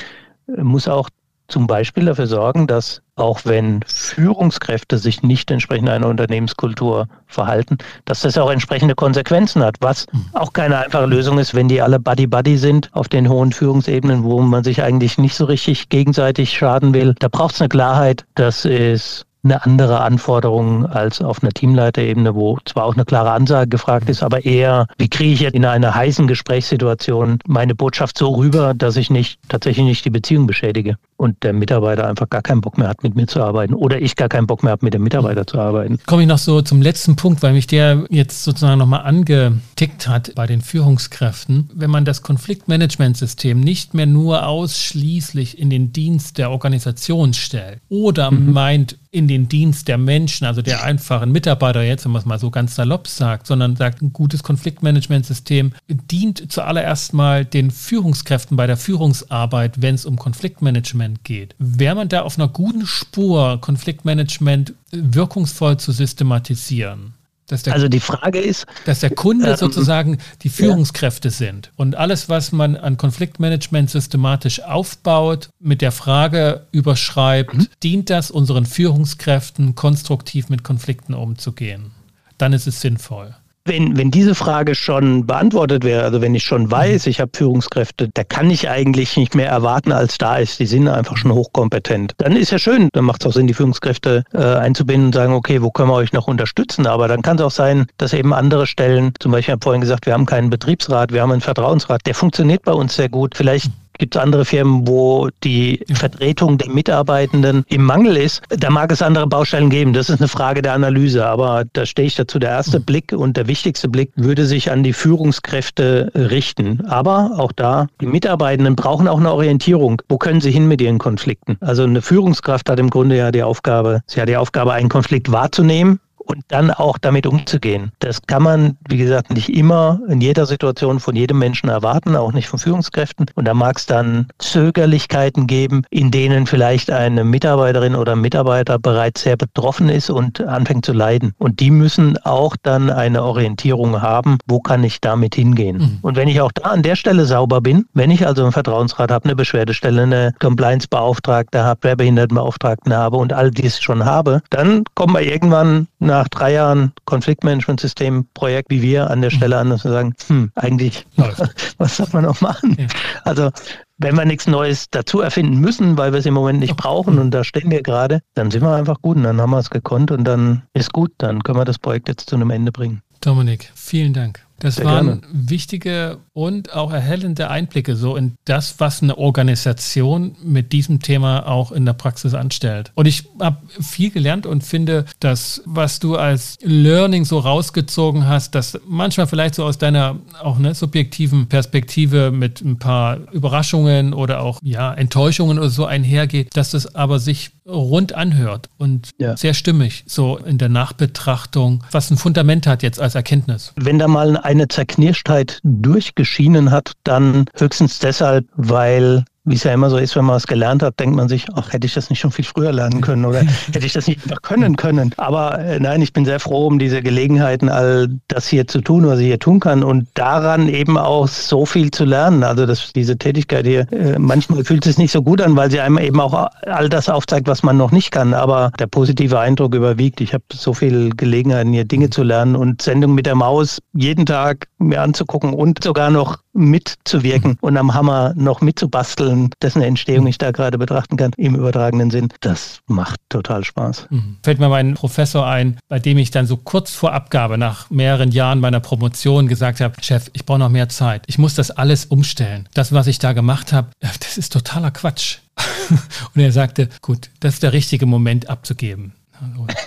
[0.48, 1.08] äh, muss auch
[1.52, 7.76] zum Beispiel dafür sorgen, dass auch wenn Führungskräfte sich nicht entsprechend einer Unternehmenskultur verhalten,
[8.06, 10.24] dass das auch entsprechende Konsequenzen hat, was mhm.
[10.32, 14.40] auch keine einfache Lösung ist, wenn die alle Buddy-Buddy sind auf den hohen Führungsebenen, wo
[14.40, 17.14] man sich eigentlich nicht so richtig gegenseitig schaden will.
[17.18, 22.58] Da braucht es eine Klarheit, das ist eine andere Anforderung als auf einer Teamleiterebene, wo
[22.64, 25.94] zwar auch eine klare Ansage gefragt ist, aber eher, wie kriege ich jetzt in einer
[25.94, 31.42] heißen Gesprächssituation meine Botschaft so rüber, dass ich nicht tatsächlich nicht die Beziehung beschädige und
[31.42, 34.28] der Mitarbeiter einfach gar keinen Bock mehr hat, mit mir zu arbeiten oder ich gar
[34.28, 35.98] keinen Bock mehr habe, mit dem Mitarbeiter zu arbeiten.
[36.06, 40.34] Komme ich noch so zum letzten Punkt, weil mich der jetzt sozusagen nochmal angetickt hat
[40.34, 41.70] bei den Führungskräften.
[41.74, 48.30] Wenn man das Konfliktmanagementsystem nicht mehr nur ausschließlich in den Dienst der Organisation stellt oder
[48.30, 48.52] mhm.
[48.52, 52.38] meint, in den Dienst der Menschen, also der einfachen Mitarbeiter jetzt, wenn man es mal
[52.38, 58.66] so ganz salopp sagt, sondern sagt, ein gutes Konfliktmanagementsystem dient zuallererst mal den Führungskräften bei
[58.66, 61.54] der Führungsarbeit, wenn es um Konfliktmanagement geht.
[61.58, 67.12] Wäre man da auf einer guten Spur, Konfliktmanagement wirkungsvoll zu systematisieren?
[67.50, 71.32] Der, also die Frage ist, dass der Kunde ähm, sozusagen die Führungskräfte ja.
[71.32, 77.66] sind und alles, was man an Konfliktmanagement systematisch aufbaut, mit der Frage überschreibt, mhm.
[77.82, 81.90] dient das unseren Führungskräften konstruktiv mit Konflikten umzugehen?
[82.38, 83.34] Dann ist es sinnvoll.
[83.64, 88.08] Wenn, wenn diese Frage schon beantwortet wäre, also wenn ich schon weiß, ich habe Führungskräfte,
[88.12, 90.58] da kann ich eigentlich nicht mehr erwarten, als da ist.
[90.58, 92.14] Die sind einfach schon hochkompetent.
[92.18, 95.32] Dann ist ja schön, dann macht es auch Sinn, die Führungskräfte äh, einzubinden und sagen,
[95.32, 96.86] okay, wo können wir euch noch unterstützen?
[96.86, 99.80] Aber dann kann es auch sein, dass eben andere Stellen, zum Beispiel, ich habe vorhin
[99.80, 103.36] gesagt, wir haben keinen Betriebsrat, wir haben einen Vertrauensrat, der funktioniert bei uns sehr gut.
[103.36, 103.70] Vielleicht
[104.02, 108.42] gibt es andere Firmen, wo die Vertretung der Mitarbeitenden im Mangel ist.
[108.48, 109.92] Da mag es andere Baustellen geben.
[109.92, 111.24] Das ist eine Frage der Analyse.
[111.24, 112.40] Aber da stehe ich dazu.
[112.40, 112.84] Der erste mhm.
[112.84, 116.84] Blick und der wichtigste Blick würde sich an die Führungskräfte richten.
[116.88, 120.02] Aber auch da, die Mitarbeitenden brauchen auch eine Orientierung.
[120.08, 121.56] Wo können sie hin mit ihren Konflikten?
[121.60, 125.30] Also eine Führungskraft hat im Grunde ja die Aufgabe, sie hat die Aufgabe, einen Konflikt
[125.30, 127.92] wahrzunehmen, und dann auch damit umzugehen.
[127.98, 132.32] Das kann man, wie gesagt, nicht immer in jeder Situation von jedem Menschen erwarten, auch
[132.32, 133.26] nicht von Führungskräften.
[133.34, 139.22] Und da mag es dann Zögerlichkeiten geben, in denen vielleicht eine Mitarbeiterin oder Mitarbeiter bereits
[139.22, 141.34] sehr betroffen ist und anfängt zu leiden.
[141.38, 145.78] Und die müssen auch dann eine Orientierung haben, wo kann ich damit hingehen.
[145.78, 145.98] Mhm.
[146.02, 149.10] Und wenn ich auch da an der Stelle sauber bin, wenn ich also einen Vertrauensrat
[149.10, 155.14] habe, eine Beschwerdestelle, eine Compliance-Beauftragte habe, Wehrbehindertenbeauftragten habe und all dies schon habe, dann kommen
[155.14, 159.36] wir irgendwann nach drei Jahren Konfliktmanagementsystem-Projekt wie wir an der mhm.
[159.36, 161.06] Stelle an, dass wir sagen, hm, eigentlich,
[161.78, 162.76] was soll man noch machen?
[162.78, 162.86] Ja.
[163.24, 163.50] Also
[163.98, 167.30] wenn wir nichts Neues dazu erfinden müssen, weil wir es im Moment nicht brauchen und
[167.30, 170.10] da stehen wir gerade, dann sind wir einfach gut und dann haben wir es gekonnt
[170.10, 173.02] und dann ist gut, dann können wir das Projekt jetzt zu einem Ende bringen.
[173.20, 174.44] Dominik, vielen Dank.
[174.62, 175.20] Das Sehr waren gerne.
[175.32, 181.72] wichtige und auch erhellende Einblicke so in das, was eine Organisation mit diesem Thema auch
[181.72, 182.92] in der Praxis anstellt.
[182.94, 188.54] Und ich habe viel gelernt und finde, dass was du als Learning so rausgezogen hast,
[188.54, 194.42] dass manchmal vielleicht so aus deiner auch ne, subjektiven Perspektive mit ein paar Überraschungen oder
[194.42, 199.36] auch ja, Enttäuschungen oder so einhergeht, dass das aber sich rund anhört und ja.
[199.36, 203.72] sehr stimmig, so in der Nachbetrachtung, was ein Fundament hat jetzt als Erkenntnis.
[203.76, 209.90] Wenn da mal eine Zerknirschtheit durchgeschienen hat, dann höchstens deshalb, weil wie es ja immer
[209.90, 212.20] so ist, wenn man was gelernt hat, denkt man sich, ach, hätte ich das nicht
[212.20, 213.40] schon viel früher lernen können oder
[213.72, 215.12] hätte ich das nicht einfach können können.
[215.16, 219.06] Aber äh, nein, ich bin sehr froh um diese Gelegenheiten, all das hier zu tun,
[219.06, 222.44] was ich hier tun kann und daran eben auch so viel zu lernen.
[222.44, 225.80] Also dass diese Tätigkeit hier, äh, manchmal fühlt es nicht so gut an, weil sie
[225.80, 228.34] einem eben auch all das aufzeigt, was man noch nicht kann.
[228.34, 230.20] Aber der positive Eindruck überwiegt.
[230.20, 234.24] Ich habe so viel Gelegenheiten, hier Dinge zu lernen und Sendung mit der Maus jeden
[234.24, 240.38] Tag mir anzugucken und sogar noch mitzuwirken und am Hammer noch mitzubasteln, dessen Entstehung ich
[240.38, 242.28] da gerade betrachten kann, im übertragenen Sinn.
[242.40, 244.06] Das macht total Spaß.
[244.10, 244.36] Mhm.
[244.42, 248.30] Fällt mir mein Professor ein, bei dem ich dann so kurz vor Abgabe nach mehreren
[248.30, 251.24] Jahren meiner Promotion gesagt habe, Chef, ich brauche noch mehr Zeit.
[251.26, 252.68] Ich muss das alles umstellen.
[252.74, 255.38] Das, was ich da gemacht habe, das ist totaler Quatsch.
[256.34, 259.12] und er sagte, gut, das ist der richtige Moment abzugeben.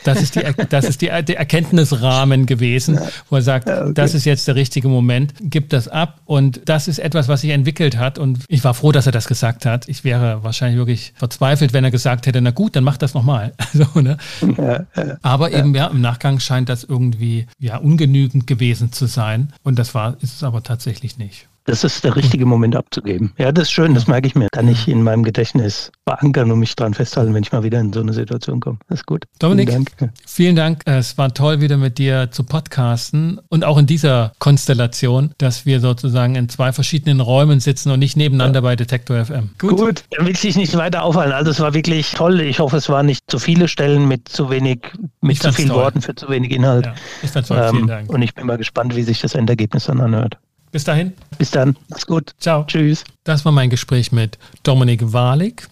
[0.03, 2.99] Das ist, die, das ist die, der Erkenntnisrahmen gewesen,
[3.29, 3.93] wo er sagt, ja, okay.
[3.93, 7.49] das ist jetzt der richtige Moment, gibt das ab und das ist etwas, was sich
[7.51, 9.87] entwickelt hat und ich war froh, dass er das gesagt hat.
[9.87, 13.53] Ich wäre wahrscheinlich wirklich verzweifelt, wenn er gesagt hätte, na gut, dann mach das nochmal.
[13.75, 14.17] So, ne?
[14.57, 19.51] ja, ja, Aber eben ja, im Nachgang scheint das irgendwie ja ungenügend gewesen zu sein
[19.63, 21.49] und das war, ist es aber tatsächlich nicht.
[21.65, 23.33] Das ist der richtige Moment abzugeben.
[23.39, 24.47] Ja, das ist schön, das merke ich mir.
[24.51, 27.91] Kann ich in meinem Gedächtnis verankern und mich dran festhalten, wenn ich mal wieder in
[27.91, 28.77] so eine Situation komme.
[28.87, 29.25] Das ist gut.
[29.39, 30.13] Dominik, vielen Dank.
[30.27, 30.81] Vielen Dank.
[30.85, 35.79] Es war toll, wieder mit dir zu podcasten und auch in dieser Konstellation, dass wir
[35.79, 38.61] sozusagen in zwei verschiedenen Räumen sitzen und nicht nebeneinander ja.
[38.61, 39.49] bei Detektor FM.
[39.57, 39.77] Gut.
[39.77, 41.33] gut, dann will ich dich nicht weiter aufhalten.
[41.33, 42.41] Also es war wirklich toll.
[42.41, 44.81] Ich hoffe, es waren nicht zu viele Stellen mit zu wenig,
[45.21, 45.77] mit zu vielen toll.
[45.77, 46.85] Worten für zu wenig Inhalt.
[46.85, 46.93] Ja,
[47.23, 47.67] ich fand's toll.
[47.71, 48.09] Vielen ähm, Dank.
[48.11, 50.37] Und ich bin mal gespannt, wie sich das Endergebnis dann anhört.
[50.75, 51.13] Bis dahin.
[51.37, 51.77] Bis dann.
[51.87, 52.35] Mach's gut.
[52.37, 52.65] Ciao.
[52.65, 53.05] Tschüss.
[53.23, 55.69] Das war mein Gespräch mit Dominik Wahlig.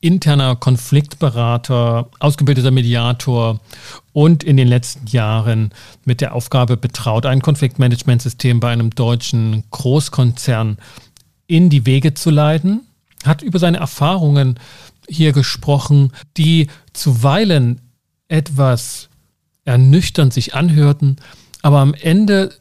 [0.00, 3.60] interner Konfliktberater, ausgebildeter Mediator
[4.14, 5.74] und in den letzten Jahren
[6.06, 10.78] mit der Aufgabe betraut, ein Konfliktmanagementsystem bei einem deutschen Großkonzern
[11.46, 12.86] in die Wege zu leiten,
[13.26, 14.58] hat über seine Erfahrungen
[15.10, 17.82] hier gesprochen, die zuweilen
[18.28, 19.10] etwas
[19.66, 21.16] ernüchternd sich anhörten,
[21.60, 22.54] aber am Ende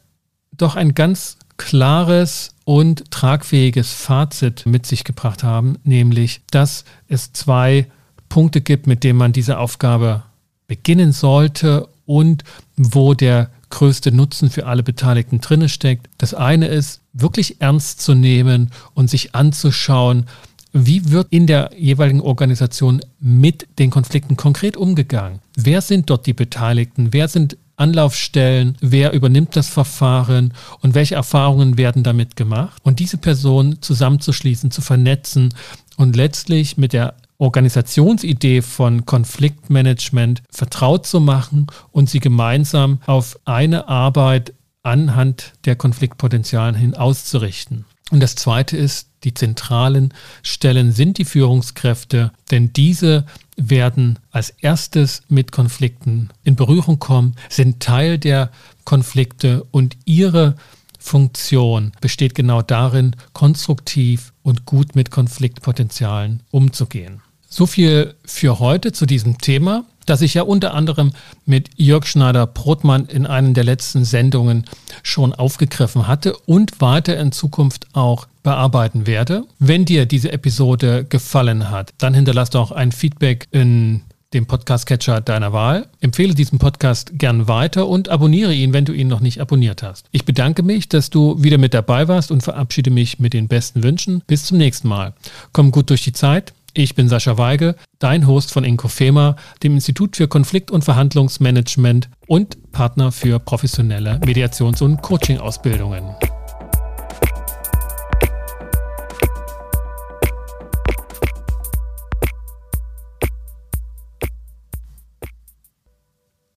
[0.52, 7.88] doch ein ganz klares und tragfähiges Fazit mit sich gebracht haben, nämlich, dass es zwei
[8.30, 10.24] Punkte gibt, mit denen man diese Aufgabe
[10.68, 12.44] beginnen sollte und
[12.76, 16.10] wo der größte Nutzen für alle Beteiligten drinne steckt.
[16.18, 20.26] Das eine ist, wirklich ernst zu nehmen und sich anzuschauen,
[20.74, 25.40] wie wird in der jeweiligen Organisation mit den Konflikten konkret umgegangen?
[25.56, 27.14] Wer sind dort die Beteiligten?
[27.14, 32.82] Wer sind Anlaufstellen, wer übernimmt das Verfahren und welche Erfahrungen werden damit gemacht.
[32.84, 35.54] Und diese Personen zusammenzuschließen, zu vernetzen
[35.96, 43.88] und letztlich mit der Organisationsidee von Konfliktmanagement vertraut zu machen und sie gemeinsam auf eine
[43.88, 47.86] Arbeit anhand der Konfliktpotenzialen hin auszurichten.
[48.10, 53.26] Und das Zweite ist, die zentralen Stellen sind die Führungskräfte, denn diese
[53.58, 58.52] werden als erstes mit Konflikten in Berührung kommen, sind Teil der
[58.86, 60.56] Konflikte und ihre
[60.98, 67.22] Funktion besteht genau darin, konstruktiv und gut mit Konfliktpotenzialen umzugehen.
[67.50, 71.12] So viel für heute zu diesem Thema das ich ja unter anderem
[71.46, 74.66] mit Jörg Schneider-Brotmann in einer der letzten Sendungen
[75.04, 79.44] schon aufgegriffen hatte und weiter in Zukunft auch bearbeiten werde.
[79.60, 85.52] Wenn dir diese Episode gefallen hat, dann hinterlass doch ein Feedback in dem Podcast-Catcher deiner
[85.52, 85.88] Wahl.
[86.00, 90.06] Empfehle diesen Podcast gern weiter und abonniere ihn, wenn du ihn noch nicht abonniert hast.
[90.12, 93.84] Ich bedanke mich, dass du wieder mit dabei warst und verabschiede mich mit den besten
[93.84, 94.24] Wünschen.
[94.28, 95.14] Bis zum nächsten Mal.
[95.52, 96.54] Komm gut durch die Zeit.
[96.74, 102.72] Ich bin Sascha Weige, dein Host von Inkofema, dem Institut für Konflikt- und Verhandlungsmanagement und
[102.72, 106.16] Partner für professionelle Mediations- und Coaching-Ausbildungen.